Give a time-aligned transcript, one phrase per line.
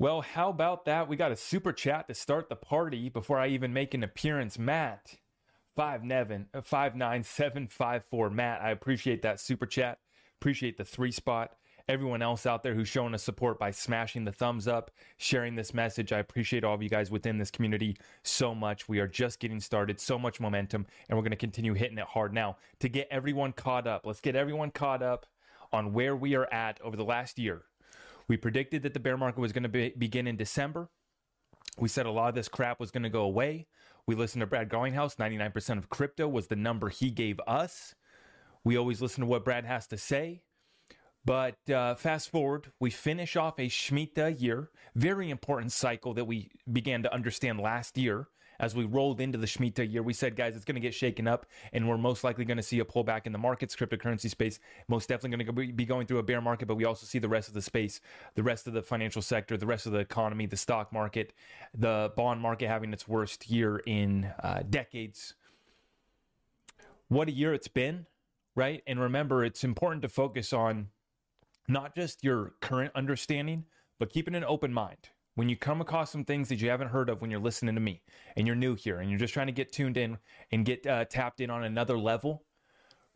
[0.00, 1.08] Well, how about that?
[1.08, 4.56] We got a super chat to start the party before I even make an appearance.
[4.56, 5.16] Matt,
[5.74, 8.30] five Nevin, uh, five nine seven five four.
[8.30, 9.98] Matt, I appreciate that super chat.
[10.40, 11.56] Appreciate the three spot.
[11.88, 15.74] Everyone else out there who's showing us support by smashing the thumbs up, sharing this
[15.74, 16.12] message.
[16.12, 18.88] I appreciate all of you guys within this community so much.
[18.88, 22.04] We are just getting started, so much momentum, and we're going to continue hitting it
[22.04, 24.06] hard now to get everyone caught up.
[24.06, 25.26] Let's get everyone caught up
[25.72, 27.62] on where we are at over the last year.
[28.28, 30.90] We predicted that the bear market was going to be, begin in December.
[31.78, 33.66] We said a lot of this crap was going to go away.
[34.06, 35.16] We listened to Brad Garlinghouse.
[35.16, 37.94] 99% of crypto was the number he gave us.
[38.64, 40.42] We always listen to what Brad has to say.
[41.24, 46.50] But uh, fast forward, we finish off a Shemitah year, very important cycle that we
[46.70, 48.28] began to understand last year
[48.60, 50.02] as we rolled into the Shemitah year.
[50.02, 52.62] We said, guys, it's going to get shaken up, and we're most likely going to
[52.62, 54.58] see a pullback in the markets, cryptocurrency space.
[54.88, 57.28] Most definitely going to be going through a bear market, but we also see the
[57.28, 58.00] rest of the space,
[58.34, 61.32] the rest of the financial sector, the rest of the economy, the stock market,
[61.74, 65.34] the bond market having its worst year in uh, decades.
[67.08, 68.06] What a year it's been,
[68.54, 68.82] right?
[68.86, 70.88] And remember, it's important to focus on
[71.68, 73.64] not just your current understanding,
[73.98, 75.10] but keeping an open mind.
[75.38, 77.80] When you come across some things that you haven't heard of when you're listening to
[77.80, 78.02] me
[78.36, 80.18] and you're new here and you're just trying to get tuned in
[80.50, 82.42] and get uh, tapped in on another level,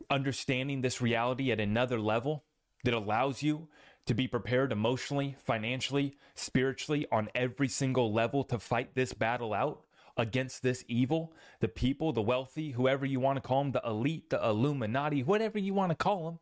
[0.09, 2.45] understanding this reality at another level
[2.85, 3.67] that allows you
[4.05, 9.81] to be prepared emotionally, financially, spiritually on every single level to fight this battle out
[10.15, 14.29] against this evil, the people, the wealthy, whoever you want to call them, the elite,
[14.29, 16.39] the Illuminati, whatever you want to call them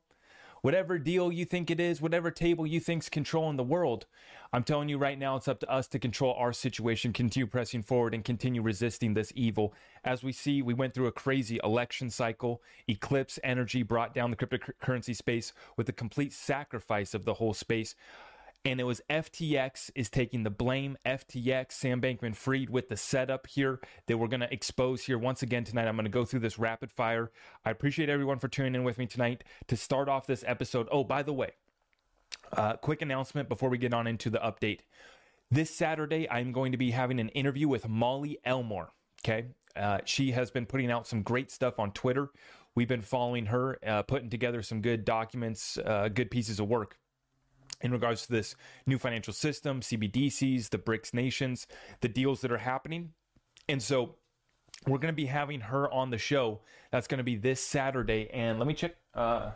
[0.62, 4.06] whatever deal you think it is, whatever table you think's controlling the world.
[4.54, 7.84] I'm telling you right now, it's up to us to control our situation, continue pressing
[7.84, 9.74] forward, and continue resisting this evil.
[10.04, 12.62] As we see, we went through a crazy election cycle.
[12.88, 17.96] Eclipse energy brought down the cryptocurrency space with the complete sacrifice of the whole space
[18.64, 20.98] and it was FTX is taking the blame.
[21.06, 25.42] FTX, Sam Bankman Fried with the setup here that we're going to expose here once
[25.42, 25.88] again tonight.
[25.88, 27.32] I'm going to go through this rapid fire.
[27.66, 30.88] I appreciate everyone for tuning in with me tonight to start off this episode.
[30.92, 31.52] Oh, by the way,
[32.54, 34.82] uh, quick announcement before we get on into the update.
[35.50, 38.94] This Saturday, I'm going to be having an interview with Molly Elmore.
[39.26, 39.48] Okay.
[39.76, 42.30] Uh, she has been putting out some great stuff on Twitter.
[42.76, 46.98] We've been following her, uh, putting together some good documents, uh, good pieces of work
[47.82, 48.56] in regards to this
[48.86, 51.68] new financial system, CBDCs, the BRICS nations,
[52.02, 53.12] the deals that are happening.
[53.68, 54.16] And so
[54.88, 56.62] we're going to be having her on the show.
[56.92, 58.30] That's going to be this Saturday.
[58.34, 58.96] And let me check.
[59.14, 59.52] Uh,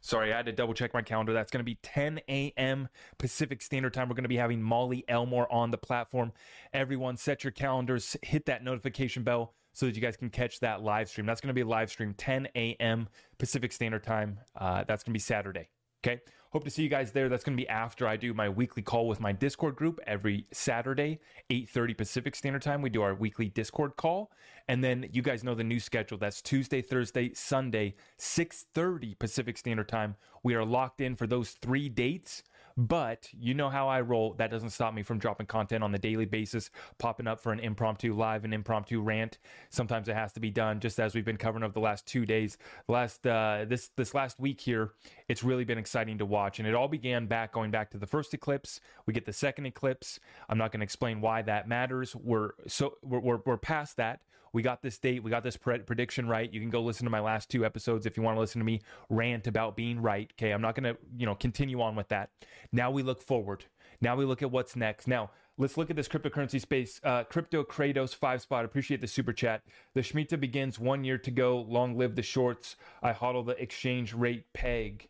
[0.00, 1.32] Sorry, I had to double check my calendar.
[1.32, 2.88] That's going to be 10 a.m.
[3.18, 4.08] Pacific Standard Time.
[4.08, 6.32] We're going to be having Molly Elmore on the platform.
[6.72, 10.82] Everyone, set your calendars, hit that notification bell so that you guys can catch that
[10.82, 11.26] live stream.
[11.26, 13.08] That's going to be a live stream 10 a.m.
[13.38, 14.38] Pacific Standard Time.
[14.56, 15.68] Uh, that's going to be Saturday.
[16.04, 16.20] Okay.
[16.52, 17.28] Hope to see you guys there.
[17.28, 20.46] That's going to be after I do my weekly call with my Discord group every
[20.50, 22.82] Saturday, 8:30 Pacific Standard Time.
[22.82, 24.32] We do our weekly Discord call,
[24.66, 26.18] and then you guys know the new schedule.
[26.18, 30.16] That's Tuesday, Thursday, Sunday, 6:30 Pacific Standard Time.
[30.42, 32.42] We are locked in for those 3 dates
[32.80, 34.32] but you know how I roll.
[34.34, 37.60] That doesn't stop me from dropping content on the daily basis, popping up for an
[37.60, 39.36] impromptu live, an impromptu rant.
[39.68, 42.24] Sometimes it has to be done, just as we've been covering over the last two
[42.24, 42.56] days.
[42.88, 44.92] Last uh, this this last week here,
[45.28, 48.06] it's really been exciting to watch, and it all began back going back to the
[48.06, 48.80] first eclipse.
[49.04, 50.18] We get the second eclipse.
[50.48, 52.16] I'm not going to explain why that matters.
[52.16, 54.20] We're so we're, we're, we're past that.
[54.52, 55.22] We got this date.
[55.22, 56.52] We got this pre- prediction right.
[56.52, 58.64] You can go listen to my last two episodes if you want to listen to
[58.64, 60.32] me rant about being right.
[60.38, 62.30] Okay, I'm not going to you know continue on with that.
[62.72, 63.64] Now we look forward.
[64.00, 65.06] Now we look at what's next.
[65.06, 67.00] Now let's look at this cryptocurrency space.
[67.04, 68.64] Uh, Crypto Kratos five spot.
[68.64, 69.62] Appreciate the super chat.
[69.94, 71.60] The Shemitah begins one year to go.
[71.60, 72.76] Long live the shorts.
[73.02, 75.08] I hodl the exchange rate peg.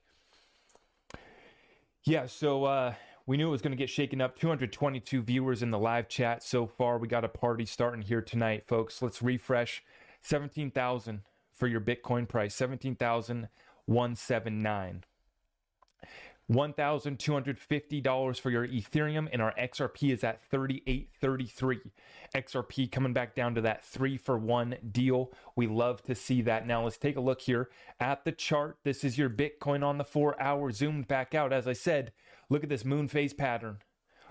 [2.05, 2.95] Yeah, so uh,
[3.31, 4.37] we knew it was going to get shaken up.
[4.37, 6.99] 222 viewers in the live chat so far.
[6.99, 9.01] We got a party starting here tonight, folks.
[9.01, 9.85] Let's refresh.
[10.23, 11.21] 17,000
[11.53, 12.57] for your Bitcoin price.
[12.57, 15.05] 17,179.
[16.51, 21.79] $1,250 for your Ethereum, and our XRP is at 38.33.
[22.35, 25.31] XRP coming back down to that three for one deal.
[25.55, 26.67] We love to see that.
[26.67, 28.79] Now let's take a look here at the chart.
[28.83, 31.53] This is your Bitcoin on the four hour zoomed back out.
[31.53, 32.11] As I said,
[32.51, 33.79] look at this moon phase pattern.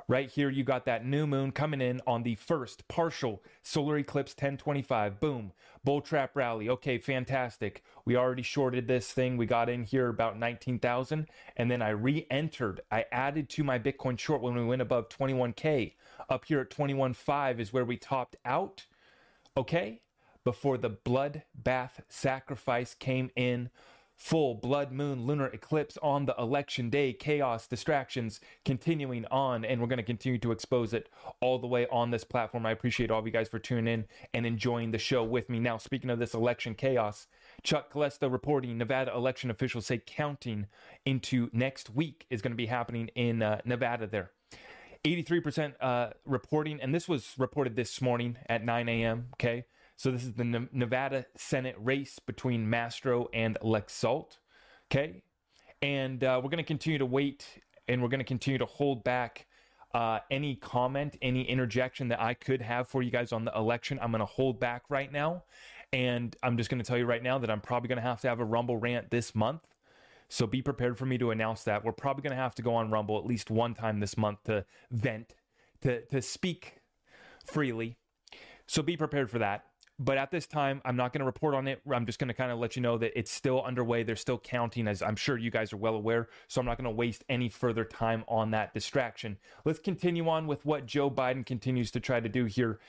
[0.09, 4.31] Right here, you got that new moon coming in on the first partial solar eclipse
[4.31, 5.19] 1025.
[5.19, 5.51] Boom.
[5.83, 6.67] Bull trap rally.
[6.67, 7.83] Okay, fantastic.
[8.05, 9.37] We already shorted this thing.
[9.37, 11.27] We got in here about 19,000
[11.57, 12.81] and then I re-entered.
[12.89, 15.93] I added to my Bitcoin short when we went above 21k.
[16.27, 18.87] Up here at 21.5 is where we topped out.
[19.55, 20.01] Okay?
[20.43, 23.69] Before the blood bath sacrifice came in
[24.19, 29.87] full blood moon lunar eclipse on the election day, chaos, distractions continuing on, and we're
[29.87, 32.65] going to continue to expose it all the way on this platform.
[32.65, 35.59] I appreciate all of you guys for tuning in and enjoying the show with me.
[35.59, 37.27] Now, speaking of this election chaos,
[37.63, 40.67] Chuck Callesto reporting Nevada election officials say counting
[41.05, 44.31] into next week is going to be happening in uh, Nevada there.
[45.05, 49.27] 83% uh, reporting, and this was reported this morning at 9 a.m.
[49.35, 49.63] Okay.
[49.99, 54.37] So this is the ne- Nevada Senate race between Masto and Laxalt.
[54.89, 55.21] Okay.
[55.81, 57.45] And uh, we're going to continue to wait
[57.89, 59.45] and we're going to continue to hold back
[59.93, 63.99] uh, any comment, any interjection that I could have for you guys on the election.
[64.01, 65.43] I'm going to hold back right now.
[65.91, 68.21] And I'm just going to tell you right now that I'm probably going to have
[68.21, 69.63] to have a Rumble rant this month.
[70.29, 71.83] So be prepared for me to announce that.
[71.83, 74.43] We're probably going to have to go on Rumble at least one time this month
[74.45, 75.35] to vent,
[75.81, 76.75] to, to speak
[77.43, 77.97] freely.
[78.65, 79.65] So be prepared for that.
[80.01, 81.81] But at this time, I'm not going to report on it.
[81.91, 84.03] I'm just going to kind of let you know that it's still underway.
[84.03, 86.29] They're still counting, as I'm sure you guys are well aware.
[86.47, 89.37] So I'm not going to waste any further time on that distraction.
[89.65, 92.79] Let's continue on with what Joe Biden continues to try to do here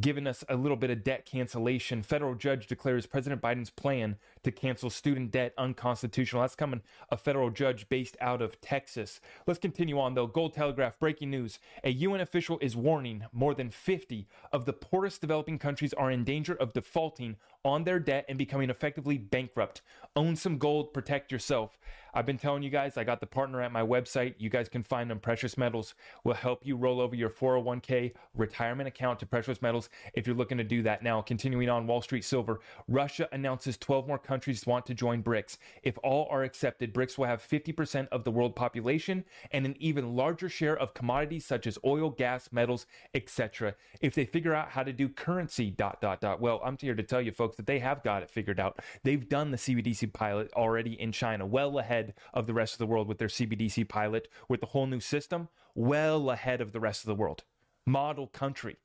[0.00, 2.02] giving us a little bit of debt cancellation.
[2.02, 6.42] Federal judge declares President Biden's plan to cancel student debt unconstitutional.
[6.42, 9.20] That's coming a federal judge based out of Texas.
[9.46, 10.26] Let's continue on though.
[10.26, 11.58] Gold Telegraph breaking news.
[11.84, 16.24] A UN official is warning more than 50 of the poorest developing countries are in
[16.24, 19.82] danger of defaulting on their debt and becoming effectively bankrupt.
[20.14, 21.78] Own some gold, protect yourself.
[22.16, 24.36] I've been telling you guys, I got the partner at my website.
[24.38, 25.20] You guys can find them.
[25.20, 30.26] Precious Metals will help you roll over your 401k retirement account to Precious Metals if
[30.26, 31.02] you're looking to do that.
[31.02, 35.58] Now, continuing on Wall Street Silver, Russia announces 12 more countries want to join BRICS.
[35.82, 40.16] If all are accepted, BRICS will have 50% of the world population and an even
[40.16, 43.74] larger share of commodities such as oil, gas, metals, etc.
[44.00, 46.40] If they figure out how to do currency, dot, dot, dot.
[46.40, 48.80] Well, I'm here to tell you folks that they have got it figured out.
[49.02, 52.78] They've done the CBDC pilot already in China, well ahead ahead of the rest of
[52.78, 56.80] the world with their CBDC pilot, with the whole new system, well ahead of the
[56.80, 57.44] rest of the world.
[57.86, 58.76] Model country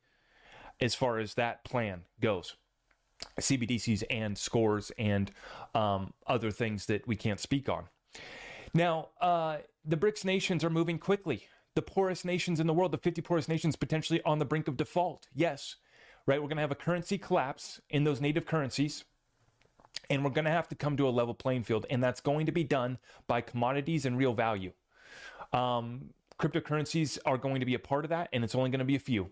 [0.80, 2.56] as far as that plan goes.
[3.40, 5.32] CBDCs and scores and
[5.76, 7.86] um, other things that we can't speak on.
[8.74, 11.48] Now, uh, the BRICS nations are moving quickly.
[11.76, 14.76] The poorest nations in the world, the 50 poorest nations, potentially on the brink of
[14.76, 15.28] default.
[15.36, 15.76] Yes,
[16.26, 16.42] right?
[16.42, 19.06] We're going to have a currency collapse in those native currencies
[20.12, 22.46] and we're going to have to come to a level playing field, and that's going
[22.46, 24.74] to be done by commodities and real value.
[25.54, 28.86] Um, cryptocurrencies are going to be a part of that, and it's only going to
[28.86, 29.32] be a few.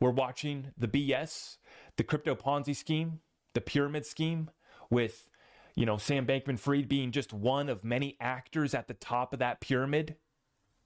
[0.00, 1.58] We're watching the BS,
[1.96, 3.20] the crypto Ponzi scheme,
[3.54, 4.50] the pyramid scheme,
[4.90, 5.28] with
[5.76, 9.60] you know Sam Bankman-Fried being just one of many actors at the top of that
[9.60, 10.16] pyramid,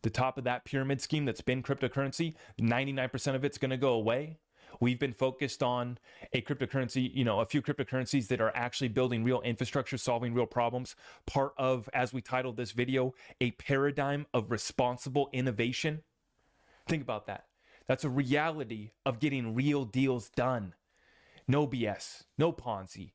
[0.03, 2.35] the top of that pyramid scheme that's been cryptocurrency.
[2.61, 4.39] 99% of it's going to go away.
[4.79, 5.99] We've been focused on
[6.33, 10.47] a cryptocurrency, you know, a few cryptocurrencies that are actually building real infrastructure, solving real
[10.47, 10.95] problems.
[11.27, 16.03] Part of, as we titled this video, a paradigm of responsible innovation.
[16.87, 17.47] Think about that.
[17.87, 20.75] That's a reality of getting real deals done.
[21.49, 23.13] No BS, no Ponzi,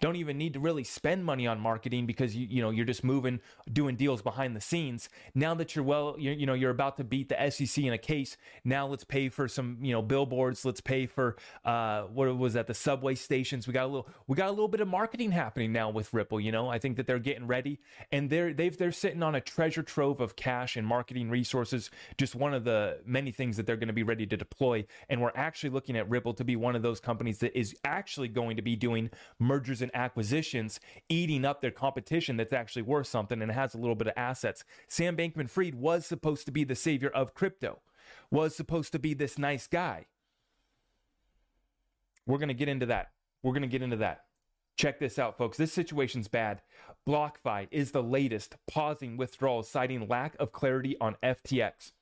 [0.00, 3.04] don't even need to really spend money on marketing because you you know you're just
[3.04, 3.40] moving
[3.72, 5.08] doing deals behind the scenes.
[5.34, 7.98] Now that you're well you're, you know you're about to beat the SEC in a
[7.98, 10.64] case now let's pay for some you know billboards.
[10.64, 12.66] Let's pay for uh what was that?
[12.66, 13.66] The subway stations.
[13.66, 16.40] We got a little we got a little bit of marketing happening now with Ripple
[16.40, 16.68] you know?
[16.68, 17.80] I think that they're getting ready
[18.12, 22.34] and they're they've they're sitting on a treasure trove of cash and marketing resources just
[22.34, 24.86] one of the many things that they're going to be ready to deploy.
[25.08, 28.28] And we're actually looking at Ripple to be one of those companies that is actually
[28.28, 33.40] going to be doing mergers and acquisitions, eating up their competition that's actually worth something
[33.40, 34.64] and has a little bit of assets.
[34.88, 37.80] Sam Bankman Fried was supposed to be the savior of crypto,
[38.30, 40.06] was supposed to be this nice guy.
[42.26, 43.12] We're going to get into that.
[43.42, 44.24] We're going to get into that.
[44.76, 45.56] Check this out, folks.
[45.56, 46.60] This situation's bad.
[47.08, 51.92] BlockFi is the latest, pausing withdrawals, citing lack of clarity on FTX.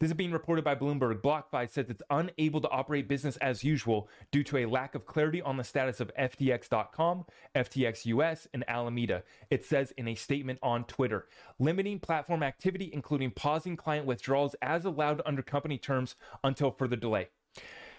[0.00, 1.20] This is being reported by Bloomberg.
[1.20, 5.40] BlockFi says it's unable to operate business as usual due to a lack of clarity
[5.42, 9.22] on the status of FTX.com, FTX US, and Alameda.
[9.50, 11.26] It says in a statement on Twitter,
[11.58, 17.28] limiting platform activity, including pausing client withdrawals as allowed under company terms until further delay.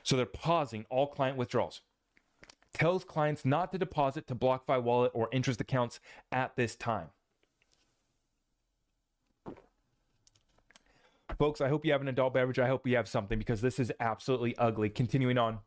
[0.03, 1.81] So they're pausing all client withdrawals
[2.73, 5.99] tells clients not to deposit to BlockFi wallet or interest accounts
[6.31, 7.07] at this time.
[11.37, 12.59] Folks, I hope you have an adult beverage.
[12.59, 14.89] I hope you have something because this is absolutely ugly.
[14.89, 15.59] Continuing on.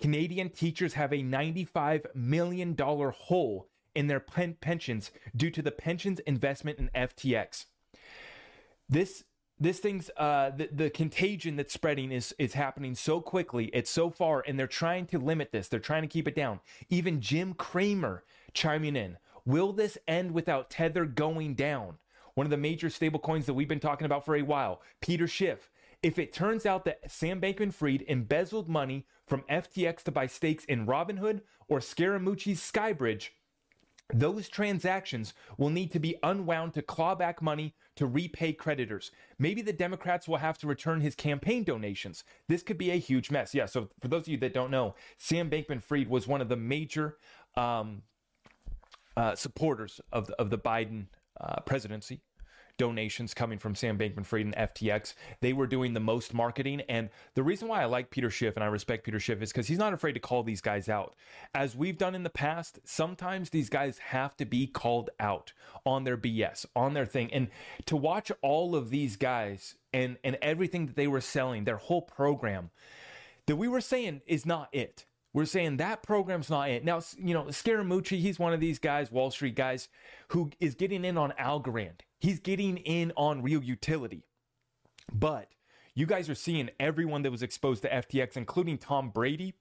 [0.00, 6.18] Canadian teachers have a $95 million hole in their pen- pensions due to the pensions
[6.20, 7.66] investment in FTX.
[8.88, 9.24] This
[9.60, 14.10] this thing's uh, the, the contagion that's spreading is is happening so quickly it's so
[14.10, 16.58] far and they're trying to limit this they're trying to keep it down
[16.90, 19.16] even jim cramer chiming in
[19.46, 21.98] Will this end without Tether going down?
[22.34, 25.70] One of the major stablecoins that we've been talking about for a while, Peter Schiff.
[26.02, 30.64] If it turns out that Sam Bankman Fried embezzled money from FTX to buy stakes
[30.64, 33.30] in Robinhood or Scaramucci's Skybridge,
[34.12, 39.10] those transactions will need to be unwound to claw back money to repay creditors.
[39.38, 42.22] Maybe the Democrats will have to return his campaign donations.
[42.48, 43.54] This could be a huge mess.
[43.54, 46.50] Yeah, so for those of you that don't know, Sam Bankman Fried was one of
[46.50, 47.16] the major
[47.56, 48.02] um,
[49.16, 51.06] uh, supporters of the, of the Biden
[51.40, 52.20] uh, presidency
[52.76, 55.14] donations coming from Sam Bankman Fried and FTX.
[55.40, 56.82] They were doing the most marketing.
[56.88, 59.68] And the reason why I like Peter Schiff and I respect Peter Schiff is because
[59.68, 61.14] he's not afraid to call these guys out.
[61.54, 65.52] As we've done in the past, sometimes these guys have to be called out
[65.84, 67.32] on their BS, on their thing.
[67.32, 67.48] And
[67.86, 72.02] to watch all of these guys and, and everything that they were selling, their whole
[72.02, 72.70] program,
[73.46, 75.04] that we were saying is not it.
[75.34, 76.84] We're saying that program's not it.
[76.84, 79.88] Now, you know, Scaramucci, he's one of these guys, Wall Street guys,
[80.28, 82.00] who is getting in on Algorand.
[82.20, 84.24] He's getting in on real utility.
[85.12, 85.48] But
[85.94, 89.54] you guys are seeing everyone that was exposed to FTX, including Tom Brady,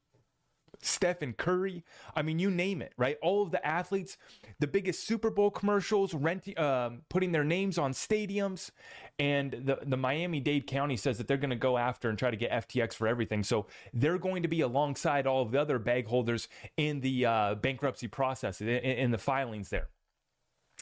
[0.85, 1.83] Stephen Curry.
[2.15, 3.17] I mean, you name it, right?
[3.21, 4.17] All of the athletes,
[4.59, 8.71] the biggest Super Bowl commercials, renting, um, putting their names on stadiums,
[9.19, 12.31] and the the Miami Dade County says that they're going to go after and try
[12.31, 13.43] to get FTX for everything.
[13.43, 16.47] So they're going to be alongside all of the other bag holders
[16.77, 19.89] in the uh, bankruptcy process, in, in the filings there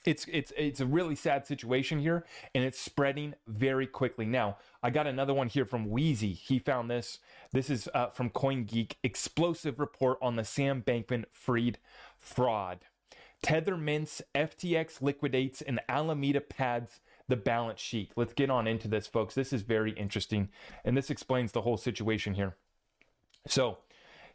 [0.06, 4.26] it's it's it's a really sad situation here and it's spreading very quickly.
[4.26, 6.34] Now i got another one here from wheezy.
[6.34, 7.20] He found this.
[7.52, 8.94] This is uh, from coingeek.
[9.04, 11.78] Explosive report on the sam bankman fried
[12.18, 12.80] fraud.
[13.44, 18.12] Tether mints ftx liquidates and alameda pads the balance sheet.
[18.16, 19.36] Let's get on into this folks.
[19.36, 20.50] This is very interesting
[20.84, 22.56] and this explains the whole situation here.
[23.48, 23.80] So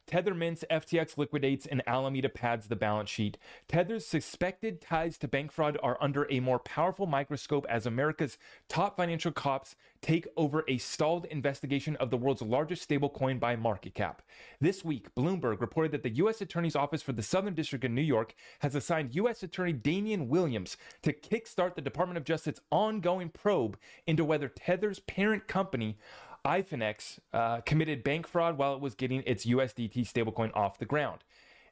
[0.07, 3.39] Tether mints, FTX liquidates, and Alameda pads the balance sheet.
[3.69, 8.97] Tether's suspected ties to bank fraud are under a more powerful microscope as America's top
[8.97, 14.23] financial cops take over a stalled investigation of the world's largest stablecoin by market cap.
[14.61, 16.41] This week, Bloomberg reported that the U.S.
[16.41, 19.43] Attorney's Office for the Southern District of New York has assigned U.S.
[19.43, 25.49] Attorney Damian Williams to kickstart the Department of Justice's ongoing probe into whether Tether's parent
[25.49, 25.99] company
[26.47, 31.25] Ifinex uh, committed bank fraud while it was getting its USDT stablecoin off the ground.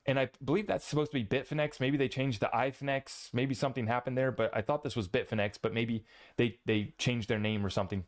[0.07, 1.81] And I believe that's supposed to be Bitfinex.
[1.81, 3.33] Maybe they changed the Ifinex.
[3.33, 6.05] Maybe something happened there, but I thought this was Bitfinex, but maybe
[6.37, 8.05] they, they changed their name or something.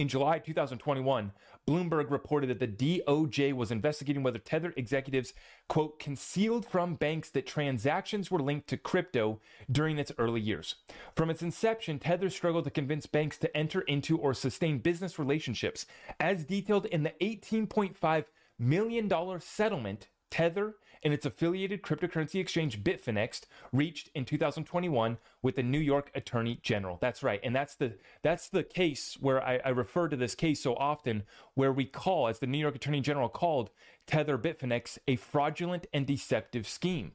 [0.00, 1.30] In July 2021,
[1.68, 5.34] Bloomberg reported that the DOJ was investigating whether Tether executives,
[5.68, 10.76] quote, concealed from banks that transactions were linked to crypto during its early years.
[11.14, 15.84] From its inception, Tether struggled to convince banks to enter into or sustain business relationships,
[16.18, 18.24] as detailed in the $18.5
[18.58, 23.42] million settlement Tether and its affiliated cryptocurrency exchange Bitfinex
[23.72, 26.98] reached in 2021 with the New York Attorney General.
[27.00, 30.62] That's right, and that's the that's the case where I, I refer to this case
[30.62, 33.70] so often, where we call, as the New York Attorney General called
[34.06, 37.12] Tether Bitfinex, a fraudulent and deceptive scheme.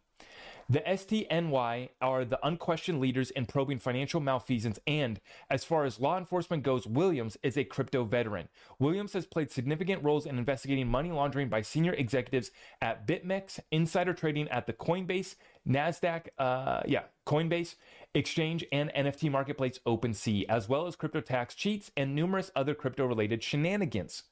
[0.67, 6.17] The SDNY are the unquestioned leaders in probing financial malfeasance, and as far as law
[6.17, 8.50] enforcement goes, Williams is a crypto veteran.
[8.79, 12.50] Williams has played significant roles in investigating money laundering by senior executives
[12.81, 15.36] at BitMEX, insider trading at the Coinbase,
[15.67, 17.75] NASDAQ, uh, yeah, Coinbase,
[18.15, 23.05] exchange, and NFT marketplace OpenSea, as well as crypto tax cheats and numerous other crypto
[23.05, 24.24] related shenanigans.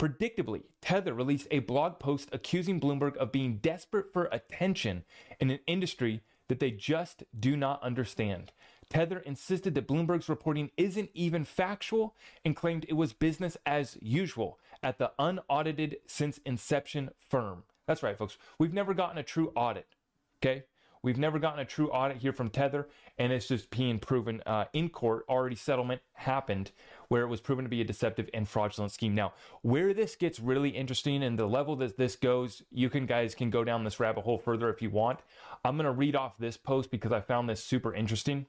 [0.00, 5.04] Predictably, Tether released a blog post accusing Bloomberg of being desperate for attention
[5.38, 8.50] in an industry that they just do not understand.
[8.88, 12.16] Tether insisted that Bloomberg's reporting isn't even factual
[12.46, 17.64] and claimed it was business as usual at the unaudited since inception firm.
[17.86, 18.38] That's right, folks.
[18.58, 19.96] We've never gotten a true audit.
[20.42, 20.64] Okay?
[21.02, 22.88] We've never gotten a true audit here from Tether,
[23.18, 25.24] and it's just being proven uh, in court.
[25.28, 26.72] Already settlement happened
[27.08, 29.14] where it was proven to be a deceptive and fraudulent scheme.
[29.14, 33.34] Now, where this gets really interesting and the level that this goes, you can guys
[33.34, 35.20] can go down this rabbit hole further if you want.
[35.64, 38.46] I'm going to read off this post because I found this super interesting.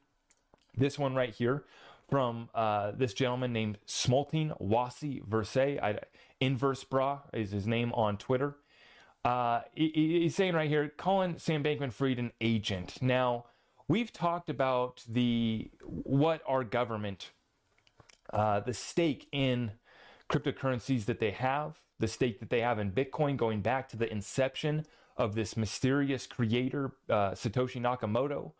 [0.77, 1.63] This one right here
[2.09, 5.55] from uh, this gentleman named Smolting Wasi Verse.
[5.55, 5.99] I,
[6.41, 8.57] Inverse Bra is his name on Twitter.
[9.23, 9.89] Uh, he,
[10.21, 13.01] he's saying right here, calling Sam Bankman Fried an agent.
[13.01, 13.45] Now,
[13.87, 17.31] we've talked about the what our government
[18.33, 19.71] uh, the stake in
[20.29, 24.11] cryptocurrencies that they have, the stake that they have in Bitcoin, going back to the
[24.11, 24.85] inception
[25.17, 28.53] of this mysterious creator, uh, Satoshi Nakamoto.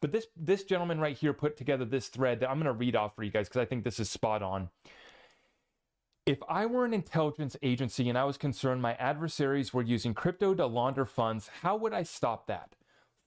[0.00, 2.96] But this this gentleman right here put together this thread that I'm going to read
[2.96, 4.68] off for you guys because I think this is spot on.
[6.24, 10.54] If I were an intelligence agency and I was concerned my adversaries were using crypto
[10.54, 12.76] to launder funds, how would I stop that?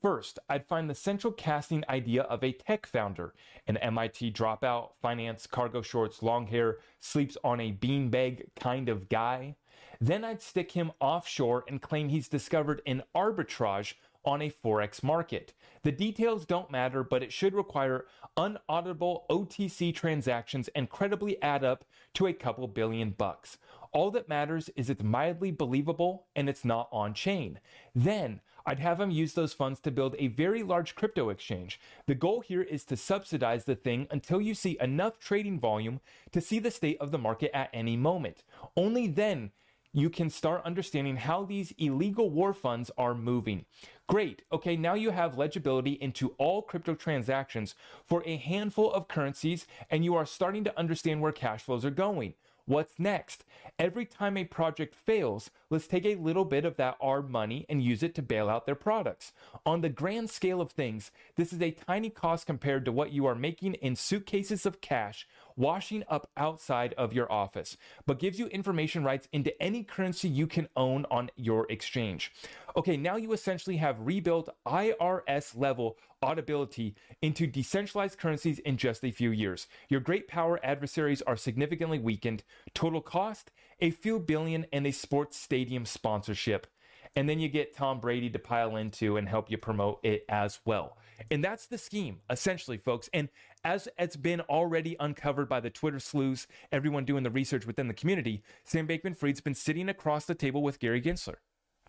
[0.02, 3.34] First, I'd find the central casting idea of a tech founder,
[3.68, 9.58] an MIT dropout, finance, cargo shorts, long hair, sleeps on a beanbag kind of guy.
[10.00, 15.54] Then I'd stick him offshore and claim he's discovered an arbitrage on a Forex market.
[15.84, 18.06] The details don't matter, but it should require
[18.38, 23.58] unauditable OTC transactions and credibly add up to a couple billion bucks.
[23.92, 27.60] All that matters is it's mildly believable and it's not on chain.
[27.94, 31.80] Then I'd have him use those funds to build a very large crypto exchange.
[32.08, 36.02] The goal here is to subsidize the thing until you see enough trading volume
[36.32, 38.44] to see the state of the market at any moment.
[38.76, 39.52] Only then
[39.94, 43.64] you can start understanding how these illegal war funds are moving.
[44.08, 44.44] Great.
[44.52, 47.74] Okay, now you have legibility into all crypto transactions
[48.06, 51.90] for a handful of currencies, and you are starting to understand where cash flows are
[51.90, 52.36] going.
[52.68, 53.46] What's next?
[53.78, 57.84] Every time a project fails, let's take a little bit of that ARB money and
[57.84, 59.34] use it to bail out their products.
[59.66, 63.26] On the grand scale of things, this is a tiny cost compared to what you
[63.28, 68.48] are making in suitcases of cash washing up outside of your office, but gives you
[68.48, 72.32] information rights into any currency you can own on your exchange.
[72.78, 79.12] Okay, now you essentially have rebuilt IRS level audibility into decentralized currencies in just a
[79.12, 79.68] few years.
[79.90, 82.44] Your great power adversaries are significantly weakened.
[82.74, 86.68] Total cost, a few billion and a sports stadium sponsorship.
[87.16, 90.60] And then you get Tom Brady to pile into and help you promote it as
[90.66, 90.98] well.
[91.32, 93.10] And that's the scheme, essentially, folks.
[93.14, 93.30] And
[93.64, 97.94] as it's been already uncovered by the Twitter sleuths, everyone doing the research within the
[97.94, 101.36] community, Sam Bankman Fried's been sitting across the table with Gary Gensler.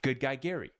[0.02, 0.73] Good guy, Gary.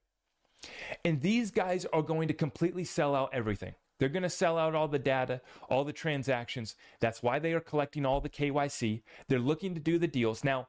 [1.04, 3.74] And these guys are going to completely sell out everything.
[3.98, 6.76] They're going to sell out all the data, all the transactions.
[7.00, 9.02] That's why they are collecting all the KYC.
[9.28, 10.44] They're looking to do the deals.
[10.44, 10.68] Now,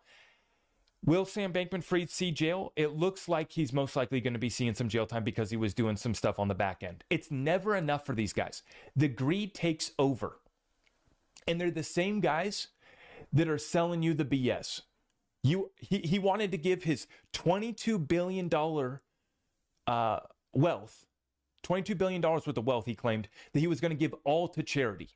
[1.05, 2.73] Will Sam Bankman Fried see jail?
[2.75, 5.57] It looks like he's most likely going to be seeing some jail time because he
[5.57, 7.03] was doing some stuff on the back end.
[7.09, 8.63] It's never enough for these guys.
[8.95, 10.39] The greed takes over.
[11.47, 12.67] And they're the same guys
[13.31, 14.81] that are selling you the BS.
[15.43, 18.49] You he, he wanted to give his $22 billion
[19.87, 20.19] uh,
[20.53, 21.05] wealth,
[21.63, 24.63] $22 billion worth of wealth, he claimed, that he was going to give all to
[24.63, 25.11] charity.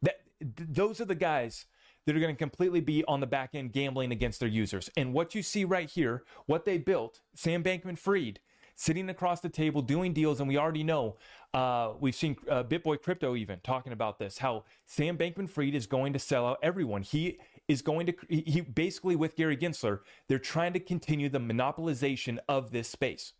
[0.00, 1.66] That, th- those are the guys
[2.08, 4.88] that are going to completely be on the back end gambling against their users.
[4.96, 8.40] And what you see right here, what they built, Sam Bankman Fried,
[8.76, 10.40] sitting across the table doing deals.
[10.40, 11.18] And we already know,
[11.52, 15.86] uh, we've seen uh, BitBoy Crypto even talking about this, how Sam Bankman Fried is
[15.86, 17.02] going to sell out everyone.
[17.02, 22.38] He is going to, he basically with Gary Gensler, they're trying to continue the monopolization
[22.48, 23.34] of this space.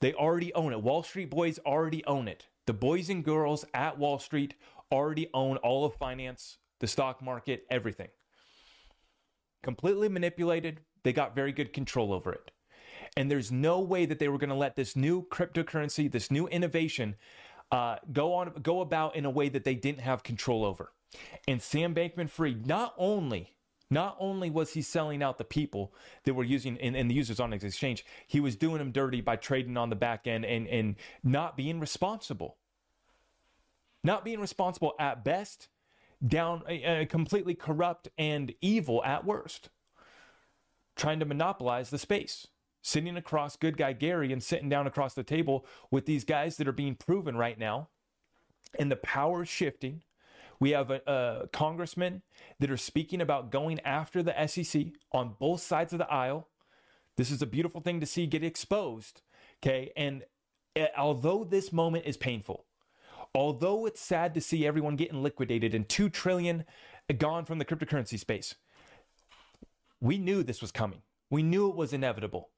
[0.00, 0.82] They already own it.
[0.82, 2.44] Wall Street boys already own it.
[2.66, 4.52] The boys and girls at Wall Street
[4.92, 8.08] already own all of finance, the stock market, everything.
[9.62, 10.80] Completely manipulated.
[11.02, 12.50] They got very good control over it.
[13.16, 16.46] And there's no way that they were going to let this new cryptocurrency, this new
[16.48, 17.16] innovation,
[17.70, 20.92] uh, go on, go about in a way that they didn't have control over.
[21.46, 23.54] And Sam Bankman-Fried not only
[23.90, 27.40] not only was he selling out the people that were using and, and, the users
[27.40, 30.68] on his exchange, he was doing them dirty by trading on the back end and,
[30.68, 32.56] and not being responsible.
[34.04, 35.68] Not being responsible at best
[36.26, 39.70] down uh, completely corrupt and evil at worst,
[40.96, 42.46] trying to monopolize the space.
[42.82, 46.66] Sitting across good guy Gary and sitting down across the table with these guys that
[46.66, 47.88] are being proven right now,
[48.78, 50.02] and the power is shifting.
[50.58, 52.22] We have a, a congressmen
[52.58, 56.48] that are speaking about going after the SEC on both sides of the aisle.
[57.16, 59.22] This is a beautiful thing to see get exposed.
[59.62, 59.92] Okay.
[59.96, 60.24] And
[60.78, 62.64] uh, although this moment is painful,
[63.34, 66.64] Although it's sad to see everyone getting liquidated and 2 trillion
[67.18, 68.56] gone from the cryptocurrency space,
[70.00, 71.02] we knew this was coming.
[71.28, 72.50] We knew it was inevitable.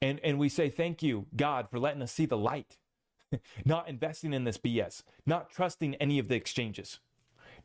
[0.00, 2.78] And and we say thank you God for letting us see the light.
[3.64, 6.98] not investing in this BS, not trusting any of the exchanges.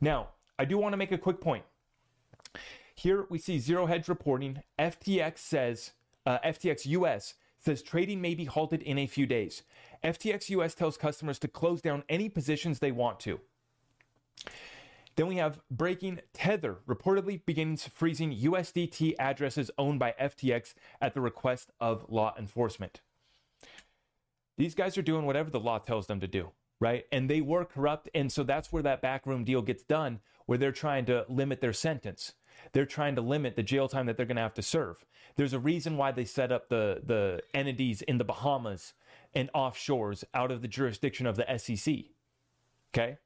[0.00, 1.64] Now, I do want to make a quick point.
[2.94, 4.62] Here we see Zero Hedge reporting.
[4.78, 5.92] FTX says,
[6.26, 9.62] uh, FTX US says trading may be halted in a few days.
[10.04, 13.40] FTX US tells customers to close down any positions they want to.
[15.16, 21.20] Then we have breaking Tether reportedly begins freezing USDT addresses owned by FTX at the
[21.20, 23.00] request of law enforcement.
[24.58, 26.50] These guys are doing whatever the law tells them to do,
[26.80, 27.04] right?
[27.12, 28.08] And they were corrupt.
[28.14, 31.72] And so that's where that backroom deal gets done, where they're trying to limit their
[31.72, 32.34] sentence.
[32.72, 35.04] They're trying to limit the jail time that they're going to have to serve.
[35.36, 38.94] There's a reason why they set up the, the entities in the Bahamas
[39.34, 41.94] and offshores out of the jurisdiction of the SEC.
[42.94, 43.18] Okay?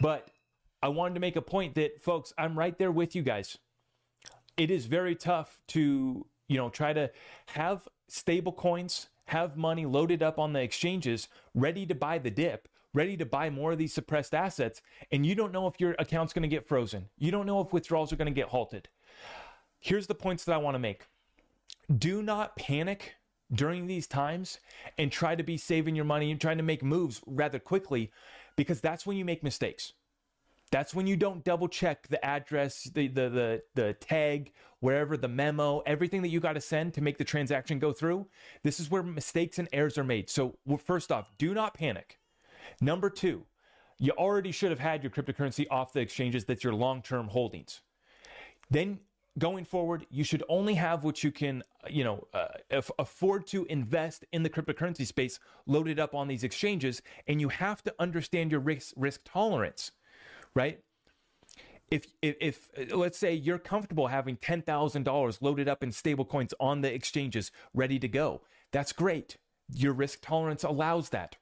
[0.00, 0.28] But
[0.82, 3.58] I wanted to make a point that, folks, I'm right there with you guys.
[4.56, 7.10] It is very tough to, you know, try to
[7.46, 12.68] have stable coins, have money loaded up on the exchanges, ready to buy the dip,
[12.92, 16.32] ready to buy more of these suppressed assets, and you don't know if your account's
[16.32, 17.08] going to get frozen.
[17.18, 18.88] You don't know if withdrawals are going to get halted.
[19.78, 21.06] Here's the points that I want to make.
[21.96, 23.14] Do not panic
[23.52, 24.60] during these times
[24.98, 28.12] and try to be saving your money and trying to make moves rather quickly
[28.56, 29.94] because that's when you make mistakes.
[30.70, 35.26] That's when you don't double check the address, the the the the tag, wherever the
[35.26, 38.28] memo, everything that you got to send to make the transaction go through.
[38.62, 40.30] This is where mistakes and errors are made.
[40.30, 42.19] So, first off, do not panic.
[42.80, 43.44] Number 2,
[43.98, 47.80] you already should have had your cryptocurrency off the exchanges that's your long-term holdings.
[48.70, 49.00] Then
[49.38, 54.24] going forward, you should only have what you can, you know, uh, afford to invest
[54.32, 58.60] in the cryptocurrency space loaded up on these exchanges, and you have to understand your
[58.60, 59.92] risk risk tolerance
[60.54, 60.80] right?
[61.90, 66.82] If, if, if let's say you're comfortable having $10,000 loaded up in stable coins on
[66.82, 69.36] the exchanges ready to go, that's great.
[69.72, 71.36] Your risk tolerance allows that.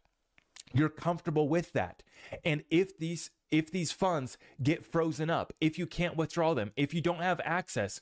[0.73, 2.03] You're comfortable with that.
[2.45, 6.93] And if these if these funds get frozen up, if you can't withdraw them, if
[6.93, 8.01] you don't have access,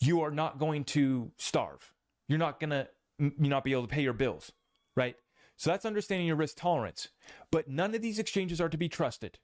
[0.00, 1.92] you are not going to starve.
[2.28, 4.52] You're not going to you not be able to pay your bills,
[4.96, 5.14] right?
[5.56, 7.08] So that's understanding your risk tolerance.
[7.52, 9.38] But none of these exchanges are to be trusted.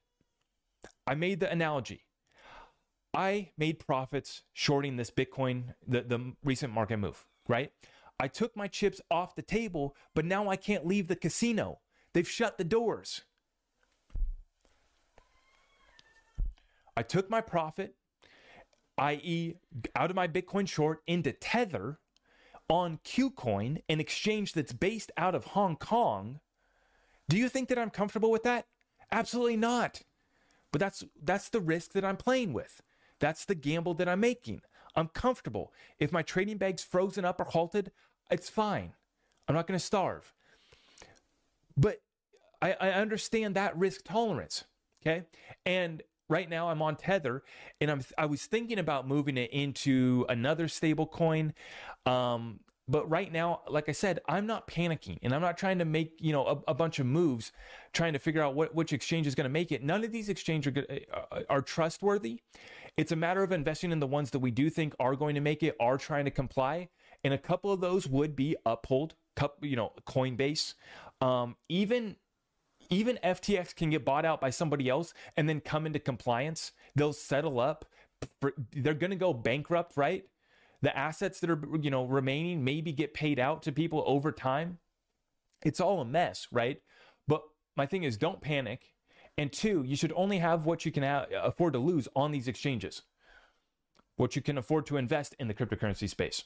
[1.06, 2.06] I made the analogy.
[3.14, 7.72] I made profits shorting this Bitcoin, the, the recent market move, right?
[8.18, 11.80] I took my chips off the table, but now I can't leave the casino.
[12.12, 13.22] They've shut the doors.
[16.96, 17.94] I took my profit,
[18.98, 19.54] i.e.,
[19.94, 21.98] out of my Bitcoin short into Tether
[22.68, 26.40] on KuCoin, an exchange that's based out of Hong Kong.
[27.28, 28.66] Do you think that I'm comfortable with that?
[29.10, 30.02] Absolutely not.
[30.72, 32.80] But that's that's the risk that I'm playing with.
[33.18, 34.62] That's the gamble that I'm making.
[34.94, 35.72] I'm comfortable.
[35.98, 37.92] If my trading bag's frozen up or halted,
[38.30, 38.94] it's fine.
[39.48, 40.32] I'm not going to starve.
[41.80, 42.02] But
[42.60, 44.64] I, I understand that risk tolerance.
[45.02, 45.24] Okay.
[45.64, 47.42] And right now I'm on Tether
[47.80, 51.54] and I'm I was thinking about moving it into another stable coin.
[52.04, 55.84] Um, but right now, like I said, I'm not panicking and I'm not trying to
[55.84, 57.52] make, you know, a, a bunch of moves
[57.92, 59.84] trying to figure out what, which exchange is going to make it.
[59.84, 60.98] None of these exchanges are,
[61.30, 62.40] uh, are trustworthy.
[62.96, 65.40] It's a matter of investing in the ones that we do think are going to
[65.40, 66.88] make it, are trying to comply.
[67.22, 69.14] And a couple of those would be Uphold,
[69.62, 70.74] you know, Coinbase,
[71.20, 72.16] um, even
[72.88, 76.72] even FTX can get bought out by somebody else and then come into compliance.
[76.96, 77.84] They'll settle up.
[78.72, 80.24] They're going to go bankrupt, right?
[80.82, 84.78] the assets that are you know remaining maybe get paid out to people over time
[85.62, 86.78] it's all a mess right
[87.28, 87.42] but
[87.76, 88.94] my thing is don't panic
[89.36, 91.04] and two you should only have what you can
[91.42, 93.02] afford to lose on these exchanges
[94.16, 96.44] what you can afford to invest in the cryptocurrency space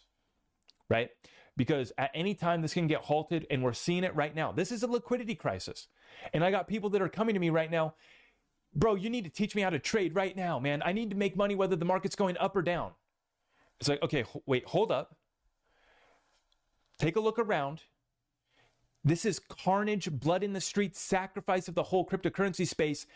[0.89, 1.11] right
[1.57, 4.73] because at any time this can get halted and we're seeing it right now this
[4.73, 5.89] is a liquidity crisis
[6.33, 7.95] and i got people that are coming to me right now
[8.75, 11.17] bro you need to teach me how to trade right now man i need to
[11.17, 12.93] make money whether the market's going up or down
[13.81, 15.17] it's like, okay, wait, hold up.
[16.99, 17.83] Take a look around.
[19.05, 23.07] This is carnage, blood in the streets, sacrifice of the whole cryptocurrency space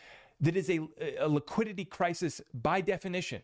[0.40, 0.80] that is a,
[1.18, 3.42] a liquidity crisis by definition.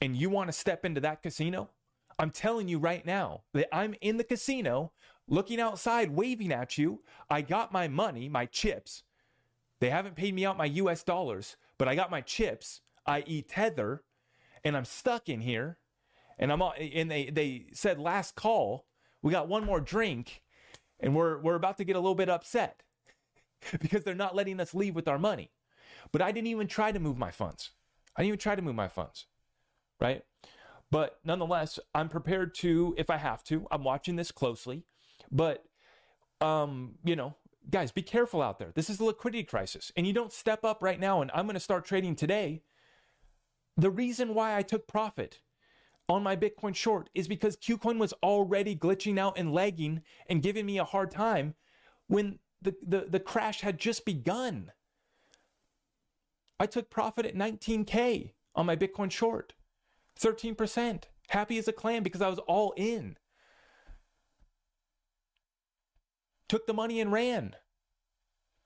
[0.00, 1.70] And you want to step into that casino?
[2.22, 4.92] I'm telling you right now that I'm in the casino
[5.28, 7.02] looking outside, waving at you.
[7.28, 9.02] I got my money, my chips.
[9.80, 14.04] They haven't paid me out my US dollars, but I got my chips, i.e., Tether
[14.64, 15.78] and I'm stuck in here,
[16.38, 18.86] and I'm and they they said last call,
[19.22, 20.42] we got one more drink,
[21.00, 22.82] and we're we're about to get a little bit upset
[23.80, 25.50] because they're not letting us leave with our money.
[26.12, 27.70] But I didn't even try to move my funds.
[28.16, 29.26] I didn't even try to move my funds,
[30.00, 30.22] right?
[30.92, 33.66] But nonetheless, I'm prepared to if I have to.
[33.72, 34.84] I'm watching this closely,
[35.32, 35.64] but
[36.40, 37.34] um, you know,
[37.70, 38.72] guys, be careful out there.
[38.74, 41.54] This is a liquidity crisis, and you don't step up right now and I'm going
[41.54, 42.62] to start trading today
[43.76, 45.40] the reason why I took profit
[46.08, 50.66] on my Bitcoin short is because KuCoin was already glitching out and lagging and giving
[50.66, 51.54] me a hard time
[52.06, 54.72] when the, the, the crash had just begun.
[56.60, 59.54] I took profit at 19K on my Bitcoin short,
[60.20, 61.04] 13%.
[61.28, 63.16] Happy as a clam because I was all in.
[66.48, 67.56] Took the money and ran.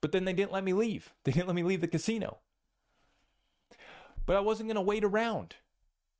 [0.01, 1.13] But then they didn't let me leave.
[1.25, 2.39] They didn't let me leave the casino
[4.27, 5.55] but I wasn't going to wait around.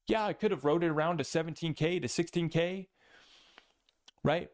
[0.07, 2.87] Yeah, I could have rode it around to 17K to 16K,
[4.23, 4.49] right?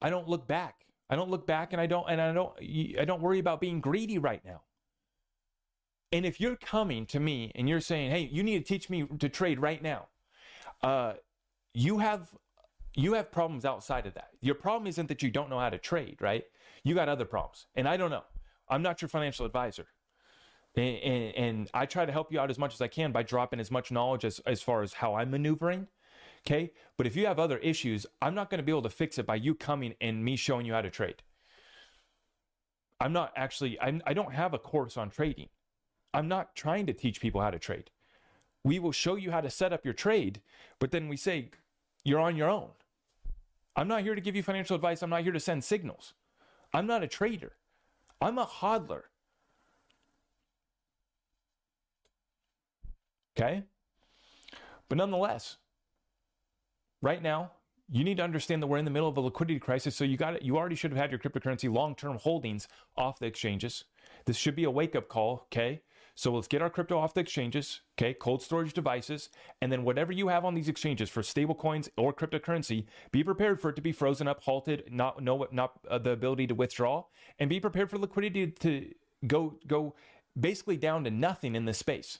[0.00, 0.86] I don't look back.
[1.10, 2.52] I don't look back and I don't and I don't
[3.00, 4.62] I don't worry about being greedy right now.
[6.12, 9.06] And if you're coming to me and you're saying, "Hey, you need to teach me
[9.18, 10.08] to trade right now."
[10.82, 11.14] Uh
[11.72, 12.34] you have
[12.94, 14.30] you have problems outside of that.
[14.40, 16.44] Your problem isn't that you don't know how to trade, right?
[16.82, 17.66] You got other problems.
[17.74, 18.24] And I don't know.
[18.68, 19.86] I'm not your financial advisor.
[20.76, 23.24] And, and, and, I try to help you out as much as I can by
[23.24, 25.88] dropping as much knowledge as, as far as how I'm maneuvering.
[26.46, 26.72] Okay.
[26.96, 29.26] But if you have other issues, I'm not going to be able to fix it
[29.26, 31.22] by you coming and me showing you how to trade.
[33.00, 35.48] I'm not actually, I'm, I don't have a course on trading.
[36.12, 37.90] I'm not trying to teach people how to trade.
[38.64, 40.40] We will show you how to set up your trade,
[40.78, 41.50] but then we say,
[42.04, 42.70] you're on your own.
[43.76, 45.02] I'm not here to give you financial advice.
[45.02, 46.14] I'm not here to send signals.
[46.72, 47.52] I'm not a trader.
[48.20, 49.02] I'm a hodler.
[53.38, 53.62] Okay?
[54.88, 55.56] But nonetheless,
[57.00, 57.52] right now,
[57.90, 59.96] you need to understand that we're in the middle of a liquidity crisis.
[59.96, 60.42] So you got it.
[60.42, 63.84] You already should have had your cryptocurrency long-term holdings off the exchanges.
[64.26, 65.46] This should be a wake-up call.
[65.46, 65.82] Okay.
[66.14, 69.30] So let's get our crypto off the exchanges, okay, cold storage devices,
[69.62, 73.70] and then whatever you have on these exchanges for stablecoins or cryptocurrency, be prepared for
[73.70, 77.04] it to be frozen up, halted, not no not uh, the ability to withdraw,
[77.38, 78.92] and be prepared for liquidity to
[79.26, 79.94] go go
[80.38, 82.18] basically down to nothing in this space.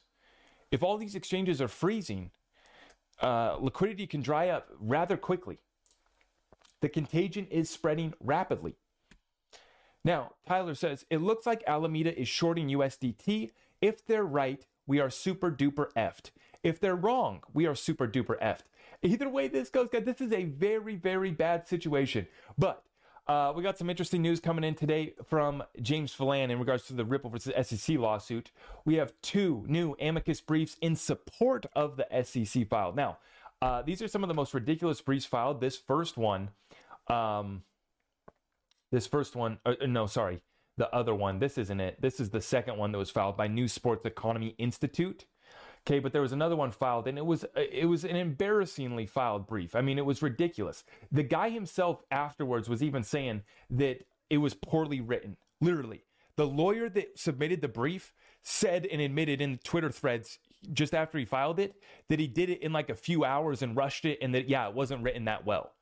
[0.70, 2.30] If all these exchanges are freezing,
[3.20, 5.58] uh, liquidity can dry up rather quickly.
[6.80, 8.76] The contagion is spreading rapidly.
[10.04, 13.50] Now, Tyler says it looks like Alameda is shorting USDT
[13.80, 16.30] if they're right, we are super duper effed.
[16.62, 18.64] If they're wrong, we are super duper effed.
[19.02, 22.26] Either way this goes, guys, this is a very, very bad situation.
[22.58, 22.82] But
[23.26, 26.94] uh, we got some interesting news coming in today from James Filan in regards to
[26.94, 28.50] the Ripple versus SEC lawsuit.
[28.84, 32.92] We have two new amicus briefs in support of the SEC file.
[32.92, 33.18] Now,
[33.62, 35.60] uh, these are some of the most ridiculous briefs filed.
[35.60, 36.50] This first one,
[37.08, 37.62] um,
[38.90, 40.42] this first one, uh, no, sorry,
[40.76, 41.38] the other one.
[41.38, 42.00] This isn't it.
[42.00, 45.26] This is the second one that was filed by New Sports Economy Institute.
[45.86, 49.46] Okay, but there was another one filed, and it was it was an embarrassingly filed
[49.46, 49.74] brief.
[49.74, 50.84] I mean, it was ridiculous.
[51.10, 55.36] The guy himself afterwards was even saying that it was poorly written.
[55.60, 56.04] Literally,
[56.36, 60.38] the lawyer that submitted the brief said and admitted in Twitter threads
[60.72, 61.74] just after he filed it
[62.08, 64.68] that he did it in like a few hours and rushed it, and that yeah,
[64.68, 65.72] it wasn't written that well.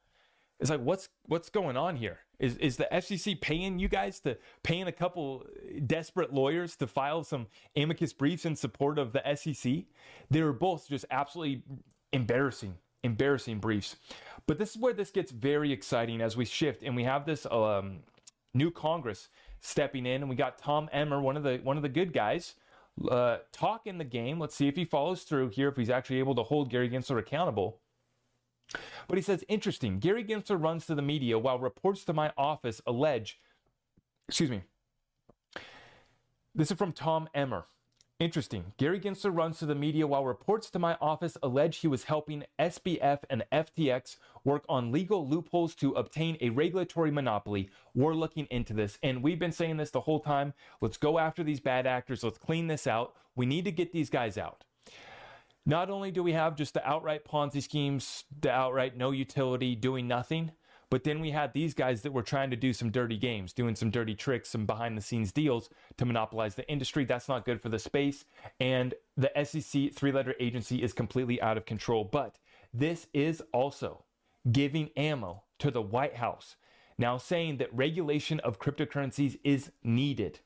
[0.61, 2.21] It's like what's what's going on here?
[2.39, 5.45] Is is the SEC paying you guys to paying a couple
[5.87, 9.85] desperate lawyers to file some amicus briefs in support of the SEC?
[10.31, 11.63] They were both just absolutely
[12.13, 13.97] embarrassing, embarrassing briefs.
[14.47, 17.45] But this is where this gets very exciting as we shift and we have this
[17.47, 18.01] um,
[18.55, 19.29] new Congress
[19.61, 22.55] stepping in, and we got Tom Emmer, one of the one of the good guys,
[23.11, 24.39] uh, talk in the game.
[24.39, 27.19] Let's see if he follows through here, if he's actually able to hold Gary Gensler
[27.19, 27.81] accountable.
[29.07, 29.99] But he says, interesting.
[29.99, 33.41] Gary Gensler runs to the media while reports to my office allege,
[34.29, 34.63] excuse me.
[36.55, 37.67] This is from Tom Emmer.
[38.19, 38.73] Interesting.
[38.79, 42.43] Gary Gensler runs to the media while reports to my office allege he was helping
[42.59, 47.71] SBF and FTX work on legal loopholes to obtain a regulatory monopoly.
[47.95, 48.99] We're looking into this.
[49.05, 50.53] And we've been saying this the whole time.
[50.81, 52.25] Let's go after these bad actors.
[52.25, 53.15] Let's clean this out.
[53.37, 54.65] We need to get these guys out.
[55.69, 60.09] Not only do we have just the outright Ponzi schemes, the outright no utility, doing
[60.09, 60.53] nothing,
[60.89, 63.77] but then we had these guys that were trying to do some dirty games, doing
[63.77, 67.05] some dirty tricks, some behind the scenes deals to monopolize the industry.
[67.05, 68.25] That's not good for the space.
[68.59, 72.03] And the SEC three letter agency is completely out of control.
[72.03, 72.39] But
[72.73, 74.07] this is also
[74.51, 76.57] giving ammo to the White House,
[76.97, 80.41] now saying that regulation of cryptocurrencies is needed.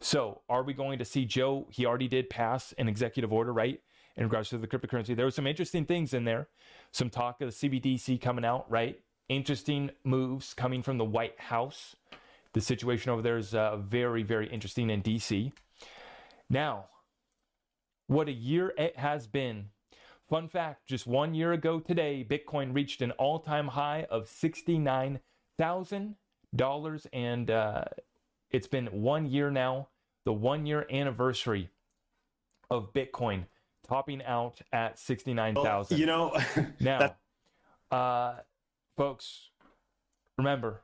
[0.00, 1.66] So, are we going to see Joe?
[1.68, 3.80] He already did pass an executive order, right?
[4.18, 5.16] In regards to the cryptocurrency.
[5.16, 6.48] There were some interesting things in there.
[6.90, 9.00] Some talk of the CBDC coming out, right?
[9.28, 11.94] Interesting moves coming from the White House.
[12.52, 15.52] The situation over there is uh, very, very interesting in DC.
[16.50, 16.86] Now,
[18.08, 19.66] what a year it has been.
[20.28, 27.06] Fun fact just one year ago today, Bitcoin reached an all time high of $69,000.
[27.12, 27.84] And uh,
[28.50, 29.90] it's been one year now,
[30.24, 31.68] the one year anniversary
[32.68, 33.44] of Bitcoin
[33.88, 35.64] topping out at 69,000.
[35.64, 36.38] Well, you know,
[36.80, 37.16] now,
[37.90, 38.40] uh,
[38.96, 39.50] folks,
[40.36, 40.82] remember,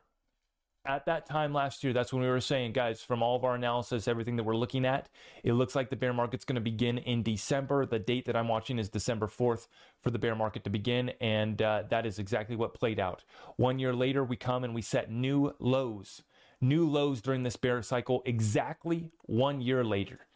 [0.86, 3.54] at that time last year, that's when we were saying, guys, from all of our
[3.54, 5.08] analysis, everything that we're looking at,
[5.42, 7.86] it looks like the bear market's going to begin in December.
[7.86, 9.66] The date that I'm watching is December 4th
[10.02, 11.12] for the bear market to begin.
[11.20, 13.24] And uh, that is exactly what played out.
[13.56, 16.22] One year later, we come and we set new lows,
[16.60, 20.26] new lows during this bear cycle, exactly one year later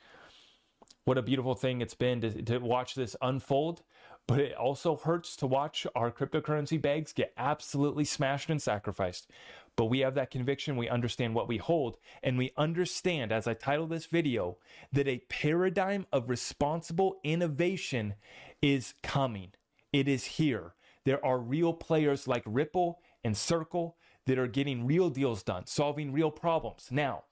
[1.08, 3.82] what a beautiful thing it's been to, to watch this unfold.
[4.26, 9.30] But it also hurts to watch our cryptocurrency bags get absolutely smashed and sacrificed.
[9.74, 13.54] But we have that conviction, we understand what we hold, and we understand, as I
[13.54, 14.58] title this video,
[14.92, 18.14] that a paradigm of responsible innovation
[18.60, 19.52] is coming.
[19.94, 20.74] It is here.
[21.06, 26.12] there are real players like Ripple and Circle that are getting real deals done, solving
[26.12, 26.88] real problems.
[26.90, 27.24] Now,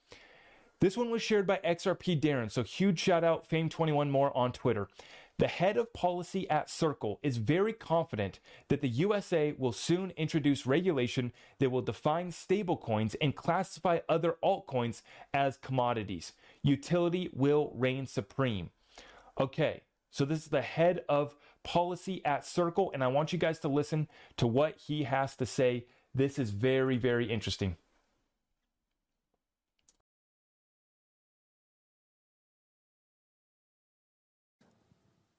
[0.81, 4.89] this one was shared by XRP Darren, so huge shout out Fame21 more on Twitter.
[5.39, 10.67] The head of policy at Circle is very confident that the USA will soon introduce
[10.67, 15.03] regulation that will define stablecoins and classify other altcoins
[15.35, 16.33] as commodities.
[16.63, 18.71] Utility will reign supreme.
[19.39, 23.59] Okay, so this is the head of policy at Circle, and I want you guys
[23.61, 24.09] to listen
[24.39, 25.85] to what he has to say.
[26.15, 27.77] This is very, very interesting.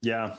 [0.01, 0.35] Yeah.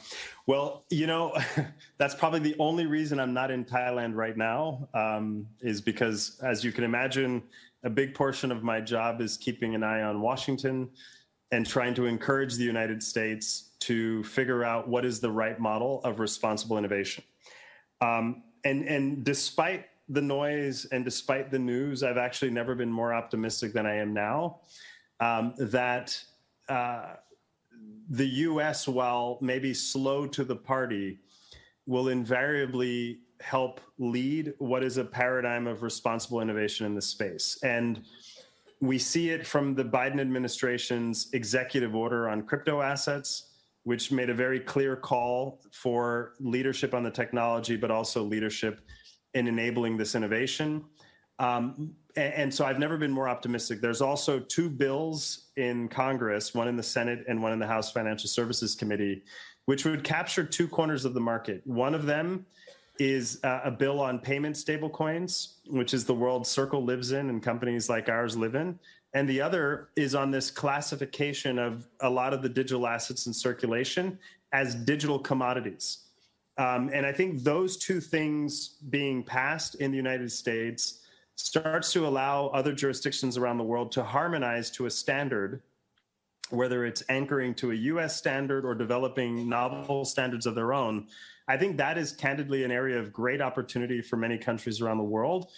[0.47, 1.37] Well, you know,
[1.99, 6.63] that's probably the only reason I'm not in Thailand right now, um, is because, as
[6.63, 7.43] you can imagine,
[7.85, 10.89] a big portion of my job is keeping an eye on Washington
[11.51, 16.01] and trying to encourage the United States to figure out what is the right model
[16.05, 17.25] of responsible innovation.
[18.01, 23.15] Um, and, and despite the noise and despite the news, I've actually never been more
[23.15, 24.61] optimistic than I am now
[25.21, 26.23] um, that.
[26.69, 27.15] Uh,
[28.11, 31.19] the US, while maybe slow to the party,
[31.87, 37.59] will invariably help lead what is a paradigm of responsible innovation in this space.
[37.63, 38.03] And
[38.81, 43.51] we see it from the Biden administration's executive order on crypto assets,
[43.85, 48.81] which made a very clear call for leadership on the technology, but also leadership
[49.35, 50.85] in enabling this innovation.
[51.39, 53.81] Um, and, and so I've never been more optimistic.
[53.81, 57.93] There's also two bills in Congress, one in the Senate and one in the House
[57.93, 59.23] Financial Services Committee,
[59.67, 61.63] which would capture two corners of the market.
[61.67, 62.47] One of them
[62.99, 67.43] is uh, a bill on payment stablecoins, which is the world Circle lives in and
[67.43, 68.79] companies like ours live in.
[69.15, 73.33] And the other is on this classification of a lot of the digital assets in
[73.33, 74.19] circulation
[74.53, 76.05] as digital commodities.
[76.59, 81.01] Um, and I think those two things being passed in the United States
[81.39, 85.63] starts to allow other jurisdictions around the world to harmonize to a standard,
[86.51, 91.07] whether it's anchoring to a US standard or developing novel standards of their own.
[91.47, 95.05] I think that is candidly an area of great opportunity for many countries around the
[95.05, 95.51] world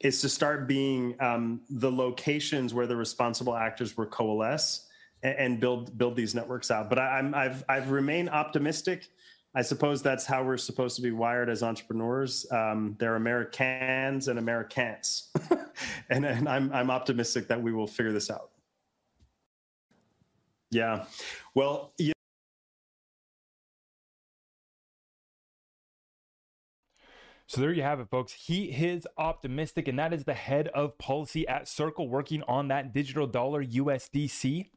[0.00, 4.88] is to start being um, the locations where the responsible actors will coalesce
[5.22, 6.88] and, and build build these networks out.
[6.88, 9.08] But I, I'm, I've I've remained optimistic
[9.58, 12.46] I suppose that's how we're supposed to be wired as entrepreneurs.
[12.52, 15.32] Um, they're Americans and Americans,
[16.10, 18.50] and, and I'm I'm optimistic that we will figure this out.
[20.70, 21.06] Yeah,
[21.56, 22.12] well, yeah.
[27.48, 28.32] So there you have it, folks.
[28.32, 32.94] He is optimistic, and that is the head of policy at Circle working on that
[32.94, 34.68] digital dollar USDC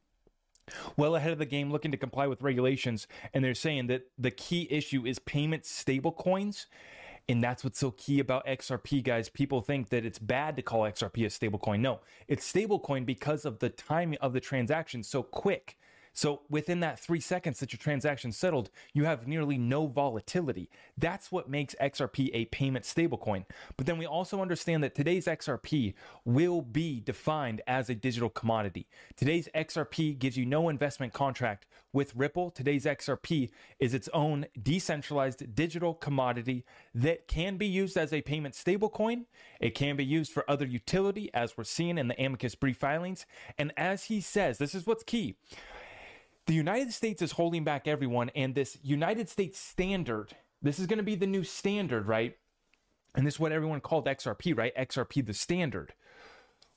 [0.97, 4.31] well ahead of the game looking to comply with regulations and they're saying that the
[4.31, 6.65] key issue is payment stablecoins
[7.29, 9.29] and that's what's so key about XRP, guys.
[9.29, 11.79] People think that it's bad to call XRP a stablecoin.
[11.79, 15.77] No, it's stablecoin because of the timing of the transaction so quick.
[16.13, 20.69] So within that three seconds that your transaction settled, you have nearly no volatility.
[20.97, 23.45] That's what makes XRP a payment stablecoin.
[23.77, 25.93] But then we also understand that today's XRP
[26.25, 28.87] will be defined as a digital commodity.
[29.15, 32.51] Today's XRP gives you no investment contract with Ripple.
[32.51, 38.55] Today's XRP is its own decentralized digital commodity that can be used as a payment
[38.55, 39.25] stablecoin.
[39.59, 43.25] It can be used for other utility, as we're seeing in the amicus brief filings.
[43.57, 45.35] And as he says, this is what's key
[46.47, 50.97] the United States is holding back everyone, and this United States standard, this is going
[50.97, 52.35] to be the new standard, right?
[53.15, 54.75] And this is what everyone called XRP, right?
[54.75, 55.93] XRP, the standard.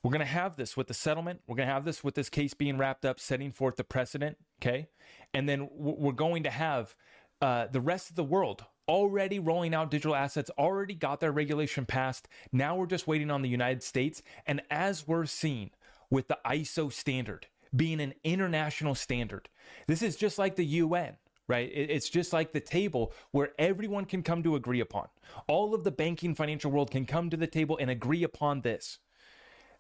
[0.03, 1.41] We're going to have this with the settlement.
[1.47, 4.37] We're going to have this with this case being wrapped up, setting forth the precedent,
[4.61, 4.89] okay?
[5.33, 6.95] And then we're going to have
[7.41, 11.87] uh, the rest of the world already rolling out digital assets, already got their regulation
[11.87, 12.29] passed.
[12.53, 14.23] Now we're just waiting on the United States.
[14.47, 15.71] And as we're seeing
[16.11, 19.49] with the ISO standard, being an international standard.
[19.87, 21.71] This is just like the UN right?
[21.75, 25.09] It's just like the table where everyone can come to agree upon.
[25.47, 28.99] All of the banking financial world can come to the table and agree upon this.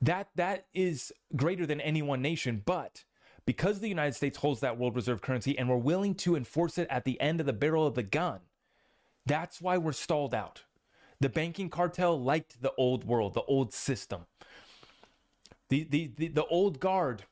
[0.02, 3.04] That that is greater than any one nation, but
[3.46, 6.88] because the United States holds that world reserve currency and we're willing to enforce it
[6.90, 8.40] at the end of the barrel of the gun,
[9.26, 10.62] that's why we're stalled out.
[11.20, 14.26] The banking cartel liked the old world, the old system.
[15.70, 17.24] The, the, the, the old guard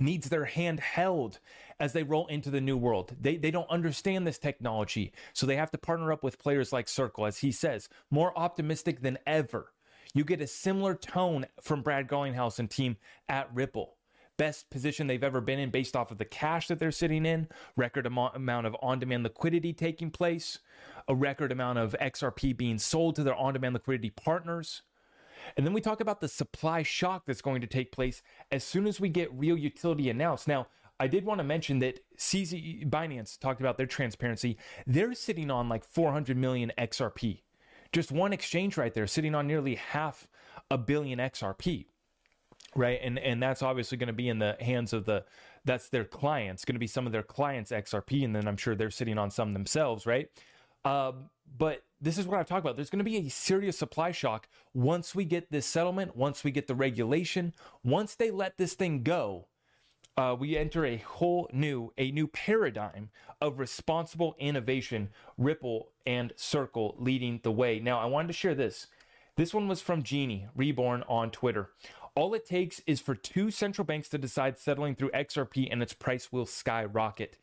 [0.00, 1.38] needs their hand held
[1.80, 3.14] as they roll into the new world.
[3.20, 6.88] They, they don't understand this technology, so they have to partner up with players like
[6.88, 9.72] Circle, as he says, more optimistic than ever.
[10.14, 12.96] You get a similar tone from Brad Garlinghouse and team
[13.28, 13.96] at Ripple.
[14.36, 17.48] Best position they've ever been in based off of the cash that they're sitting in,
[17.76, 20.60] record amount of on demand liquidity taking place.
[21.08, 24.82] a record amount of XRP being sold to their on demand liquidity partners.
[25.56, 28.86] And then we talk about the supply shock that's going to take place as soon
[28.86, 30.48] as we get real utility announced.
[30.48, 30.68] Now,
[31.00, 34.58] I did want to mention that CZ Binance talked about their transparency.
[34.86, 37.42] They're sitting on like 400 million XRP.
[37.92, 40.26] Just one exchange right there, sitting on nearly half
[40.70, 41.86] a billion XRP.
[42.76, 43.00] Right.
[43.02, 45.24] And and that's obviously going to be in the hands of the
[45.64, 48.74] that's their clients, going to be some of their clients' XRP, and then I'm sure
[48.74, 50.28] they're sitting on some themselves, right?
[50.84, 52.76] Um, but this is what I've talked about.
[52.76, 56.50] There's going to be a serious supply shock once we get this settlement, once we
[56.50, 59.46] get the regulation, once they let this thing go.
[60.16, 65.10] Uh, we enter a whole new, a new paradigm of responsible innovation.
[65.36, 67.78] Ripple and Circle leading the way.
[67.78, 68.88] Now, I wanted to share this.
[69.36, 71.70] This one was from Genie Reborn on Twitter.
[72.16, 75.92] All it takes is for two central banks to decide settling through XRP and its
[75.92, 77.38] price will skyrocket.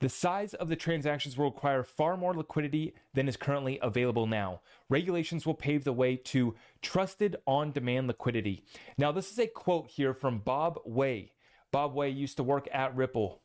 [0.00, 4.60] The size of the transactions will require far more liquidity than is currently available now.
[4.88, 8.64] Regulations will pave the way to trusted on demand liquidity.
[8.96, 11.32] Now, this is a quote here from Bob Way.
[11.72, 13.40] Bob Way used to work at Ripple,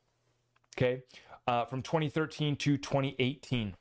[0.78, 1.04] okay,
[1.47, 3.76] uh, from 2013 to 2018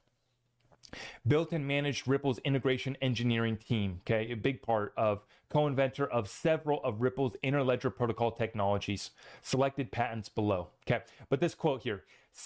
[1.27, 4.01] built and managed Ripple's integration engineering team.
[4.03, 9.11] Okay, a big part of co-inventor of several of Ripple's interledger protocol technologies.
[9.43, 10.69] Selected patents below.
[10.87, 12.05] Okay, but this quote here,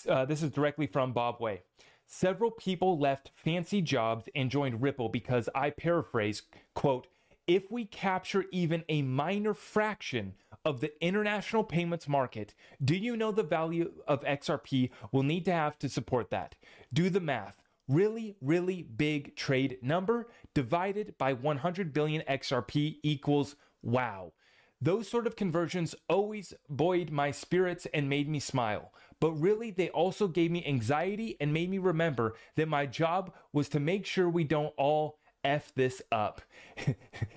[0.08, 1.62] uh, this is directly from Bob Way.
[2.06, 6.42] Several people left fancy jobs and joined Ripple because I paraphrase,
[6.74, 7.08] quote,
[7.46, 10.34] if we capture even a minor fraction
[10.64, 15.52] of the international payments market, do you know the value of XRP will need to
[15.52, 16.56] have to support that?
[16.92, 24.32] Do the math really, really big trade number divided by 100 billion XRP equals wow.
[24.80, 28.92] Those sort of conversions always buoyed my spirits and made me smile.
[29.20, 33.68] But really, they also gave me anxiety and made me remember that my job was
[33.70, 36.42] to make sure we don't all F this up.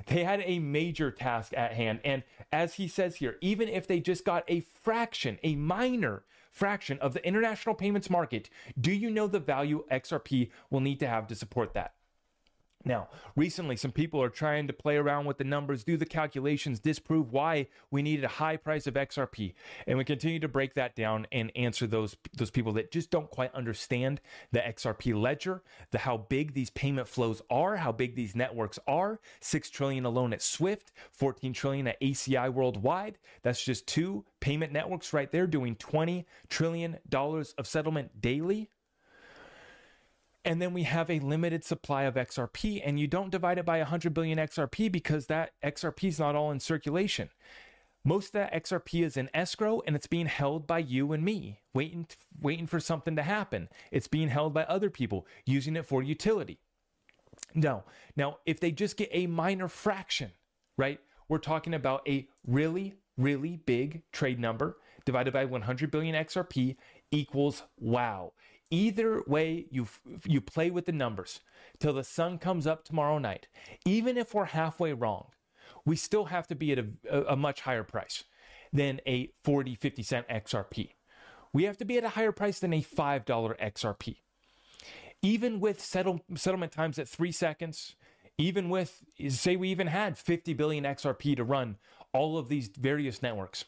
[0.08, 2.00] they had a major task at hand.
[2.04, 6.98] And as he says here, even if they just got a fraction, a minor fraction
[7.00, 8.50] of the international payments market,
[8.80, 11.94] do you know the value XRP will need to have to support that?
[12.86, 16.80] Now, recently, some people are trying to play around with the numbers, do the calculations,
[16.80, 19.54] disprove why we needed a high price of XRP.
[19.86, 23.30] And we continue to break that down and answer those, those people that just don't
[23.30, 24.22] quite understand
[24.54, 25.62] the XRP ledger,
[25.92, 29.20] the how big these payment flows are, how big these networks are.
[29.42, 33.18] 6 trillion alone at Swift, 14 trillion at ACI worldwide.
[33.42, 38.70] That's just two payment networks right there doing 20 trillion dollars of settlement daily.
[40.46, 43.80] And then we have a limited supply of XRP, and you don't divide it by
[43.80, 47.30] 100 billion XRP because that XRP is not all in circulation.
[48.06, 51.60] Most of that XRP is in escrow and it's being held by you and me,
[51.74, 52.08] waiting,
[52.42, 53.68] waiting for something to happen.
[53.92, 56.60] It's being held by other people using it for utility.
[57.54, 57.84] No,
[58.16, 60.32] now, if they just get a minor fraction,
[60.78, 66.78] right, we're talking about a really, really big trade number divided by 100 billion XRP
[67.12, 68.34] equals wow.
[68.72, 69.88] Either way you
[70.26, 71.40] you play with the numbers
[71.80, 73.48] till the sun comes up tomorrow night.
[73.86, 75.28] Even if we're halfway wrong,
[75.86, 78.24] we still have to be at a, a much higher price
[78.72, 80.92] than a 40, 50 cent XRP.
[81.52, 84.18] We have to be at a higher price than a $5 XRP.
[85.22, 87.96] Even with settle, settlement times at three seconds,
[88.38, 91.78] even with, say, we even had 50 billion XRP to run
[92.14, 93.66] all of these various networks,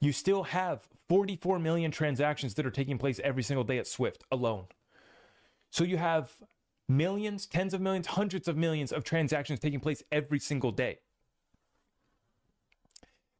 [0.00, 4.24] you still have 44 million transactions that are taking place every single day at Swift
[4.32, 4.64] alone.
[5.68, 6.30] So you have
[6.88, 11.00] millions, tens of millions, hundreds of millions of transactions taking place every single day.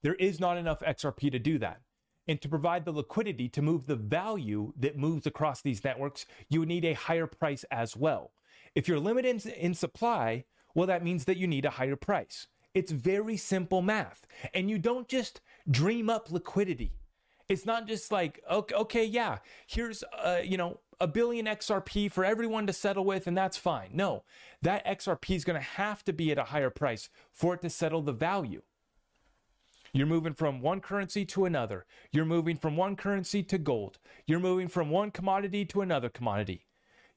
[0.02, 1.80] There is not enough XRP to do that.
[2.28, 6.66] And to provide the liquidity to move the value that moves across these networks, you
[6.66, 8.32] need a higher price as well.
[8.74, 10.44] If you're limited in supply,
[10.74, 12.48] well, that means that you need a higher price.
[12.74, 14.26] It's very simple math.
[14.52, 16.98] And you don't just dream up liquidity.
[17.52, 22.24] It's not just like, okay, okay yeah, here's, uh, you know, a billion XRP for
[22.24, 23.90] everyone to settle with, and that's fine.
[23.92, 24.24] No,
[24.62, 27.70] that XRP is going to have to be at a higher price for it to
[27.70, 28.62] settle the value.
[29.92, 31.84] You're moving from one currency to another.
[32.12, 33.98] You're moving from one currency to gold.
[34.26, 36.66] You're moving from one commodity to another commodity.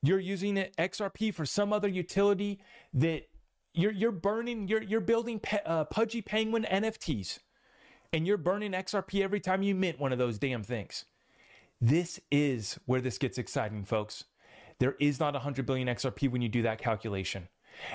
[0.01, 2.59] You're using XRP for some other utility
[2.93, 3.29] that
[3.73, 4.67] you're you're burning.
[4.67, 7.39] You're you're building pe- uh, pudgy penguin NFTs,
[8.16, 11.03] and you're burning XRP every time you mint one of those damn things.
[11.82, 14.24] This is where this gets exciting, folks.
[14.80, 17.49] There is not 100 billion XRP when you do that calculation.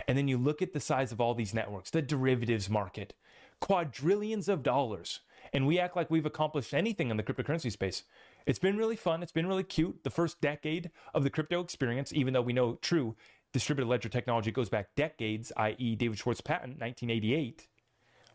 [0.06, 3.14] And then you look at the size of all these networks, the derivatives market,
[3.62, 5.20] quadrillions of dollars.
[5.54, 8.02] and we act like we've accomplished anything in the cryptocurrency space.
[8.44, 9.22] It's been really fun.
[9.22, 10.04] It's been really cute.
[10.04, 13.16] The first decade of the crypto experience, even though we know true
[13.54, 17.68] distributed ledger technology goes back decades, i.e., David Schwartz patent, 1988.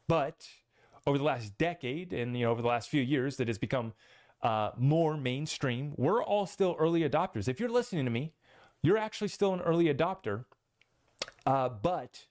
[0.07, 0.47] But
[1.07, 3.93] over the last decade and you know over the last few years, that has become
[4.41, 5.93] uh, more mainstream.
[5.97, 7.47] We're all still early adopters.
[7.47, 8.33] If you're listening to me,
[8.81, 10.45] you're actually still an early adopter,
[11.45, 12.25] uh, but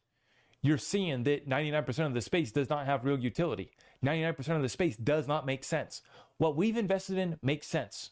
[0.63, 3.71] you're seeing that 99% of the space does not have real utility.
[4.05, 6.03] 99% of the space does not make sense.
[6.39, 8.11] What we've invested in makes sense.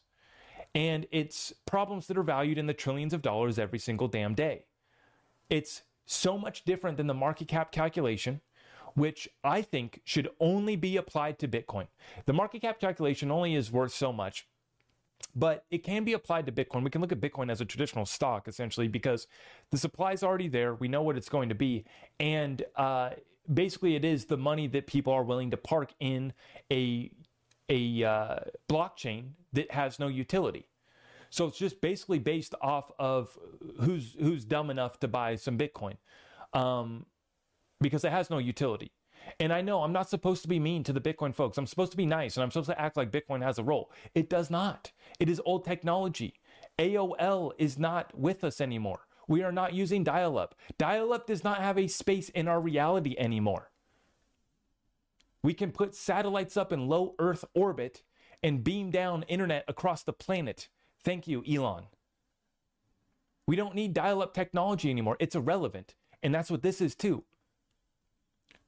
[0.75, 4.65] And it's problems that are valued in the trillions of dollars every single damn day.
[5.51, 8.41] It's so much different than the market cap calculation,
[8.95, 11.87] which I think should only be applied to Bitcoin.
[12.27, 14.47] The market cap calculation only is worth so much,
[15.35, 16.85] but it can be applied to Bitcoin.
[16.85, 19.27] We can look at Bitcoin as a traditional stock essentially because
[19.71, 20.75] the supply is already there.
[20.75, 21.85] We know what it's going to be.
[22.21, 23.11] And uh,
[23.53, 26.33] basically, it is the money that people are willing to park in
[26.71, 27.11] a,
[27.69, 28.37] a uh,
[28.69, 30.67] blockchain that has no utility.
[31.31, 33.39] So it's just basically based off of
[33.81, 35.97] who's who's dumb enough to buy some Bitcoin,
[36.53, 37.07] um,
[37.83, 38.93] because it has no utility.
[39.39, 41.59] And I know I'm not supposed to be mean to the Bitcoin folks.
[41.59, 43.91] I'm supposed to be nice and I'm supposed to act like Bitcoin has a role.
[44.15, 44.93] It does not.
[45.21, 46.35] It is old technology.
[46.79, 49.07] AOL is not with us anymore.
[49.29, 50.57] We are not using dial up.
[50.79, 53.71] Dial up does not have a space in our reality anymore.
[55.43, 58.03] We can put satellites up in low Earth orbit
[58.43, 60.69] and beam down internet across the planet
[61.03, 61.87] Thank you, Elon.
[63.47, 65.17] We don't need dial up technology anymore.
[65.19, 65.95] It's irrelevant.
[66.23, 67.25] And that's what this is too.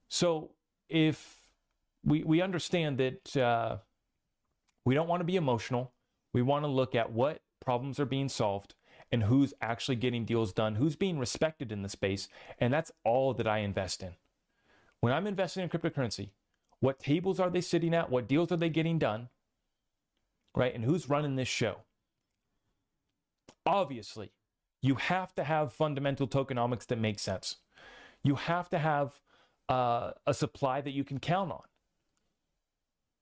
[0.09, 0.51] So
[0.89, 1.37] if
[2.05, 3.79] we, we understand that uh,
[4.85, 5.93] we don't want to be emotional,
[6.33, 8.75] we want to look at what problems are being solved
[9.11, 12.29] and who's actually getting deals done, who's being respected in the space.
[12.59, 14.15] And that's all that I invest in.
[15.01, 16.31] When I'm investing in cryptocurrency,
[16.81, 18.11] what tables are they sitting at?
[18.11, 19.29] What deals are they getting done?
[20.55, 20.75] Right?
[20.75, 21.79] And who's running this show?
[23.67, 24.33] obviously,
[24.83, 27.57] you have to have fundamental tokenomics that make sense.
[28.23, 29.21] You have to have
[29.69, 31.63] uh, a supply that you can count on.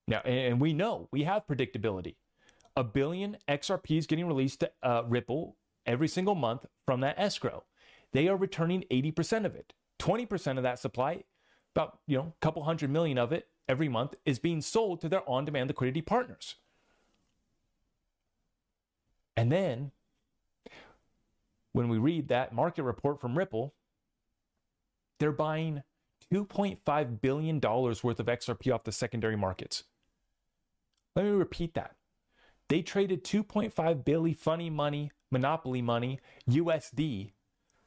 [0.09, 2.17] Now, and we know we have predictability.
[2.77, 7.65] A billion XRPs getting released to uh, Ripple every single month from that escrow.
[8.13, 9.73] They are returning 80% of it.
[10.01, 11.25] 20% of that supply,
[11.75, 15.09] about you know, a couple hundred million of it every month, is being sold to
[15.09, 16.57] their on-demand liquidity partners.
[19.37, 19.93] And then
[21.73, 23.75] when we read that market report from Ripple,
[25.19, 25.83] they're buying
[26.33, 29.85] $2.5 billion worth of XRP off the secondary markets.
[31.15, 31.97] Let me repeat that.
[32.69, 37.33] They traded 2.5 billion funny money, monopoly money, USD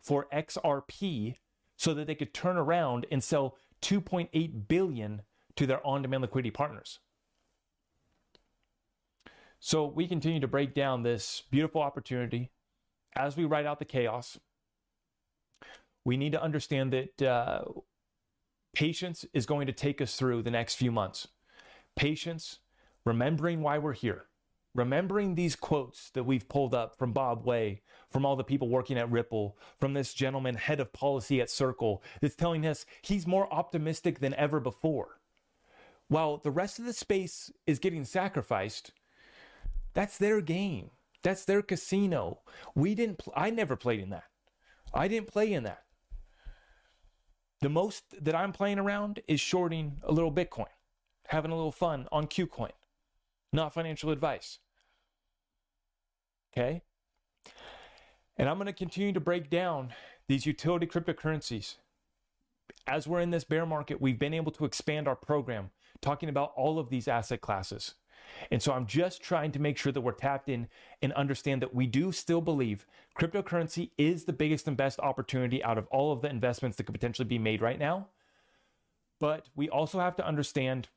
[0.01, 1.37] for XRP
[1.75, 5.23] so that they could turn around and sell 2.8 billion
[5.55, 6.99] to their on-demand liquidity partners.
[9.59, 12.51] So we continue to break down this beautiful opportunity
[13.15, 14.37] as we ride out the chaos,
[16.03, 17.63] we need to understand that uh,
[18.76, 21.30] patience is going to take us through the next few months.
[21.95, 22.59] Patience,
[23.05, 24.26] remembering why we're here,
[24.76, 28.97] remembering these quotes that we've pulled up from Bob Way, from all the people working
[28.97, 33.51] at Ripple, from this gentleman, head of policy at Circle, that's telling us he's more
[33.51, 35.21] optimistic than ever before.
[36.09, 38.91] While the rest of the space is getting sacrificed,
[39.93, 40.91] that's their game.
[41.23, 42.41] That's their casino.
[42.76, 43.17] We didn't.
[43.19, 44.26] Pl- I never played in that.
[44.93, 45.84] I didn't play in that.
[47.66, 50.68] The most that I'm playing around is shorting a little Bitcoin,
[51.30, 52.70] having a little fun on KuCoin.
[53.51, 54.59] Not financial advice.
[56.53, 56.84] Okay?
[58.38, 59.95] And I'm going to continue to break down
[60.28, 61.78] these utility cryptocurrencies.
[62.86, 66.51] As we're in this bear market, we've been able to expand our program talking about
[66.55, 67.95] all of these asset classes.
[68.51, 70.67] And so I'm just trying to make sure that we're tapped in
[71.01, 72.86] and understand that we do still believe
[73.17, 76.93] cryptocurrency is the biggest and best opportunity out of all of the investments that could
[76.93, 78.07] potentially be made right now.
[79.19, 80.89] But we also have to understand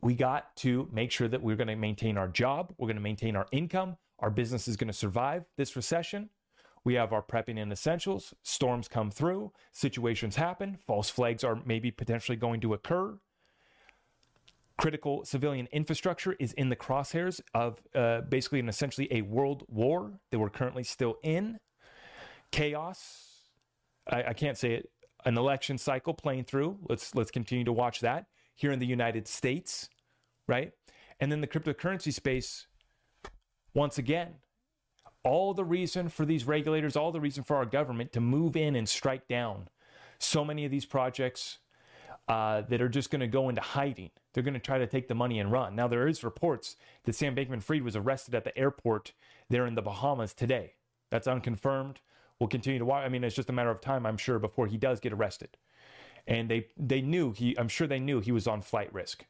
[0.00, 3.02] we got to make sure that we're going to maintain our job, we're going to
[3.02, 6.30] maintain our income, our business is going to survive this recession.
[6.84, 8.32] We have our prepping and essentials.
[8.42, 13.18] Storms come through, situations happen, false flags are maybe potentially going to occur
[14.78, 20.12] critical civilian infrastructure is in the crosshairs of uh, basically and essentially a world war
[20.30, 21.58] that we're currently still in.
[22.52, 23.26] Chaos,
[24.08, 24.90] I, I can't say it.
[25.24, 26.78] An election cycle playing through.
[26.88, 29.88] Let's let's continue to watch that here in the United States,
[30.46, 30.72] right?
[31.20, 32.66] And then the cryptocurrency space.
[33.74, 34.34] Once again,
[35.24, 38.76] all the reason for these regulators, all the reason for our government to move in
[38.76, 39.68] and strike down
[40.18, 41.58] so many of these projects
[42.28, 44.10] uh, that are just going to go into hiding.
[44.32, 45.74] They're going to try to take the money and run.
[45.74, 49.12] Now, there is reports that Sam Bankman-Fried was arrested at the airport
[49.48, 50.74] there in the Bahamas today.
[51.10, 52.00] That's unconfirmed.
[52.38, 53.04] We'll continue to watch.
[53.04, 55.56] I mean, it's just a matter of time, I'm sure, before he does get arrested.
[56.26, 57.58] And they they knew he.
[57.58, 59.24] I'm sure they knew he was on flight risk.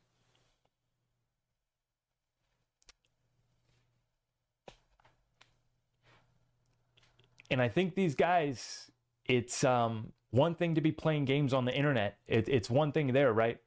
[7.50, 8.90] And I think these guys,
[9.26, 12.18] it's um, one thing to be playing games on the internet.
[12.26, 13.58] It, it's one thing there, right?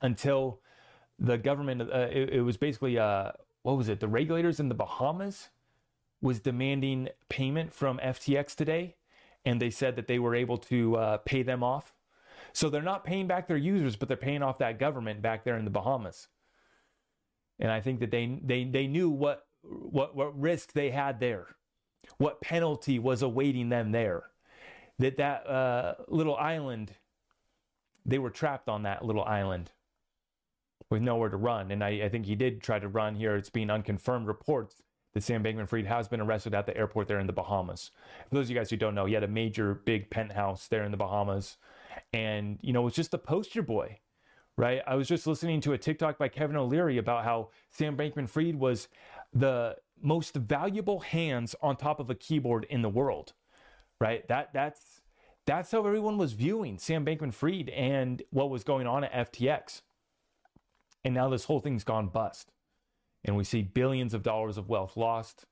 [0.00, 0.60] Until
[1.18, 4.00] the government, uh, it, it, was basically, uh, what was it?
[4.00, 5.48] The regulators in the Bahamas
[6.20, 8.96] was demanding payment from FTX today,
[9.44, 11.94] and they said that they were able to uh, pay them off.
[12.52, 15.56] So they're not paying back their users, but they're paying off that government back there
[15.56, 16.28] in the Bahamas.
[17.60, 21.56] And I think that they they they knew what what what risk they had there,
[22.16, 24.30] what penalty was awaiting them there
[24.98, 26.92] that that uh, little island,
[28.04, 29.70] they were trapped on that little island
[30.90, 31.70] with nowhere to run.
[31.70, 33.36] And I, I think he did try to run here.
[33.36, 34.82] It's being unconfirmed reports
[35.14, 37.90] that Sam Bankman Fried has been arrested at the airport there in the Bahamas.
[38.28, 40.84] For those of you guys who don't know, he had a major big penthouse there
[40.84, 41.56] in the Bahamas.
[42.12, 44.00] And, you know, it was just the poster boy,
[44.56, 44.82] right?
[44.86, 48.56] I was just listening to a TikTok by Kevin O'Leary about how Sam Bankman Fried
[48.56, 48.88] was
[49.32, 53.32] the most valuable hands on top of a keyboard in the world
[54.00, 54.26] right?
[54.28, 55.00] That that's
[55.46, 59.80] that's how everyone was viewing Sam Bankman-Fried and what was going on at FTX.
[61.04, 62.52] And now this whole thing's gone bust.
[63.24, 65.46] And we see billions of dollars of wealth lost,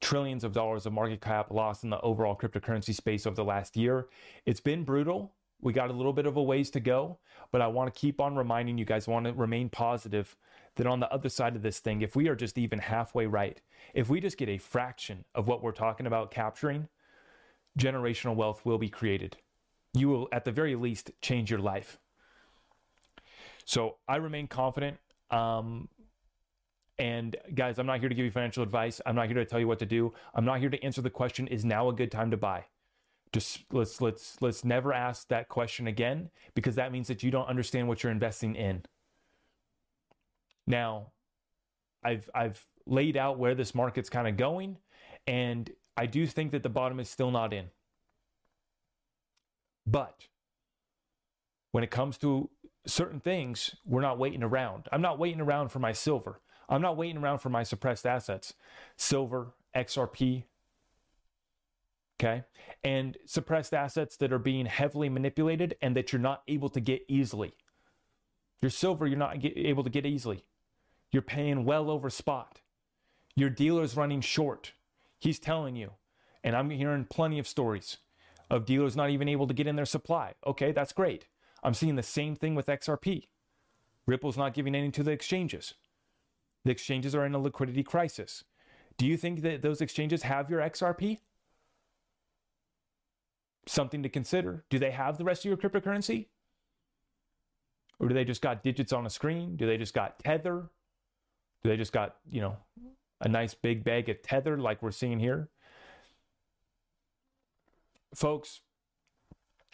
[0.00, 3.76] trillions of dollars of market cap lost in the overall cryptocurrency space over the last
[3.76, 4.06] year.
[4.46, 5.34] It's been brutal.
[5.60, 7.18] We got a little bit of a ways to go,
[7.52, 10.36] but I want to keep on reminding you guys, I want to remain positive
[10.76, 13.60] that on the other side of this thing, if we are just even halfway right,
[13.94, 16.88] if we just get a fraction of what we're talking about capturing,
[17.78, 19.36] generational wealth will be created.
[19.92, 21.98] You will, at the very least, change your life.
[23.64, 24.98] So I remain confident.
[25.30, 25.88] Um,
[26.98, 29.00] and guys, I'm not here to give you financial advice.
[29.04, 30.12] I'm not here to tell you what to do.
[30.34, 32.66] I'm not here to answer the question: Is now a good time to buy?
[33.32, 37.48] Just let's let's let's never ask that question again because that means that you don't
[37.48, 38.84] understand what you're investing in.
[40.66, 41.12] Now,
[42.04, 44.76] I've I've laid out where this market's kind of going,
[45.26, 47.66] and I do think that the bottom is still not in.
[49.86, 50.28] But
[51.72, 52.50] when it comes to
[52.86, 54.88] certain things, we're not waiting around.
[54.92, 56.40] I'm not waiting around for my silver.
[56.68, 58.54] I'm not waiting around for my suppressed assets.
[58.96, 60.44] Silver, XRP,
[62.18, 62.44] okay?
[62.82, 67.04] And suppressed assets that are being heavily manipulated and that you're not able to get
[67.08, 67.54] easily.
[68.62, 70.44] Your silver, you're not able to get easily.
[71.10, 72.60] You're paying well over spot.
[73.36, 74.72] Your dealer's running short.
[75.24, 75.92] He's telling you.
[76.44, 77.96] And I'm hearing plenty of stories
[78.50, 80.34] of dealers not even able to get in their supply.
[80.46, 81.24] Okay, that's great.
[81.62, 83.28] I'm seeing the same thing with XRP.
[84.06, 85.72] Ripple's not giving any to the exchanges.
[86.66, 88.44] The exchanges are in a liquidity crisis.
[88.98, 91.20] Do you think that those exchanges have your XRP?
[93.66, 94.66] Something to consider.
[94.68, 96.26] Do they have the rest of your cryptocurrency?
[97.98, 99.56] Or do they just got digits on a screen?
[99.56, 100.68] Do they just got Tether?
[101.62, 102.58] Do they just got, you know,
[103.24, 105.48] a nice big bag of tether like we're seeing here.
[108.14, 108.60] Folks,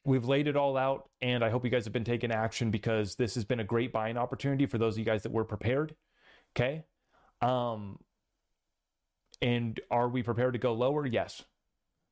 [0.04, 3.16] we've laid it all out and I hope you guys have been taking action because
[3.16, 5.94] this has been a great buying opportunity for those of you guys that were prepared.
[6.56, 6.84] Okay?
[7.42, 7.98] Um
[9.42, 11.06] and are we prepared to go lower?
[11.06, 11.42] Yes.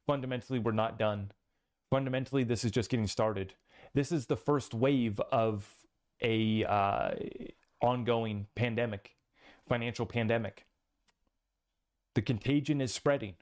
[0.07, 1.31] Fundamentally, we're not done.
[1.91, 3.53] Fundamentally, this is just getting started.
[3.95, 5.71] This is the first wave of
[6.23, 7.11] a uh,
[7.83, 9.15] ongoing pandemic,
[9.69, 10.65] financial pandemic
[12.19, 13.37] the contagion is spreading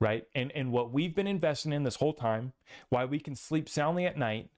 [0.00, 0.24] right?
[0.34, 2.52] And and what we've been investing in this whole time
[2.88, 4.50] why we can sleep soundly at night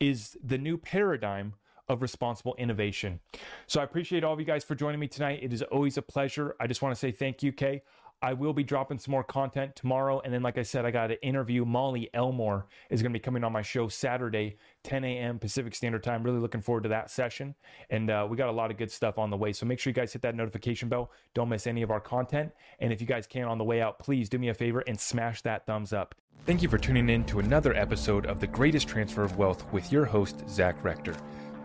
[0.00, 1.54] is the new paradigm
[1.88, 3.20] of responsible innovation.
[3.68, 5.40] So i appreciate all of you guys for joining me tonight.
[5.42, 6.56] It is always a pleasure.
[6.58, 7.82] I just want to say thank you kay
[8.22, 10.20] I will be dropping some more content tomorrow.
[10.20, 13.22] And then, like I said, I got to interview Molly Elmore is going to be
[13.22, 15.38] coming on my show Saturday, 10 a.m.
[15.38, 16.22] Pacific Standard Time.
[16.22, 17.54] Really looking forward to that session.
[17.88, 19.52] And uh, we got a lot of good stuff on the way.
[19.52, 21.10] So make sure you guys hit that notification bell.
[21.32, 22.52] Don't miss any of our content.
[22.78, 25.00] And if you guys can on the way out, please do me a favor and
[25.00, 26.14] smash that thumbs up.
[26.46, 29.92] Thank you for tuning in to another episode of The Greatest Transfer of Wealth with
[29.92, 31.16] your host, Zach Rector.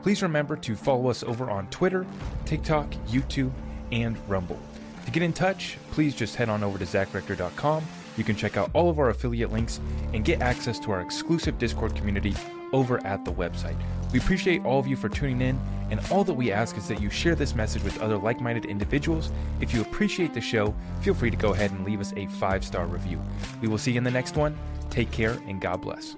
[0.04, 2.06] Please remember to follow us over on Twitter,
[2.46, 3.52] TikTok, YouTube,
[3.92, 4.60] and Rumble.
[5.06, 7.86] To get in touch, please just head on over to zachrector.com.
[8.18, 9.80] You can check out all of our affiliate links
[10.14, 12.34] and get access to our exclusive Discord community
[12.74, 13.78] over at the website.
[14.12, 15.60] We appreciate all of you for tuning in,
[15.92, 18.66] and all that we ask is that you share this message with other like minded
[18.66, 19.32] individuals.
[19.60, 22.64] If you appreciate the show, feel free to go ahead and leave us a five
[22.64, 23.22] star review.
[23.62, 24.58] We will see you in the next one.
[24.90, 26.16] Take care, and God bless.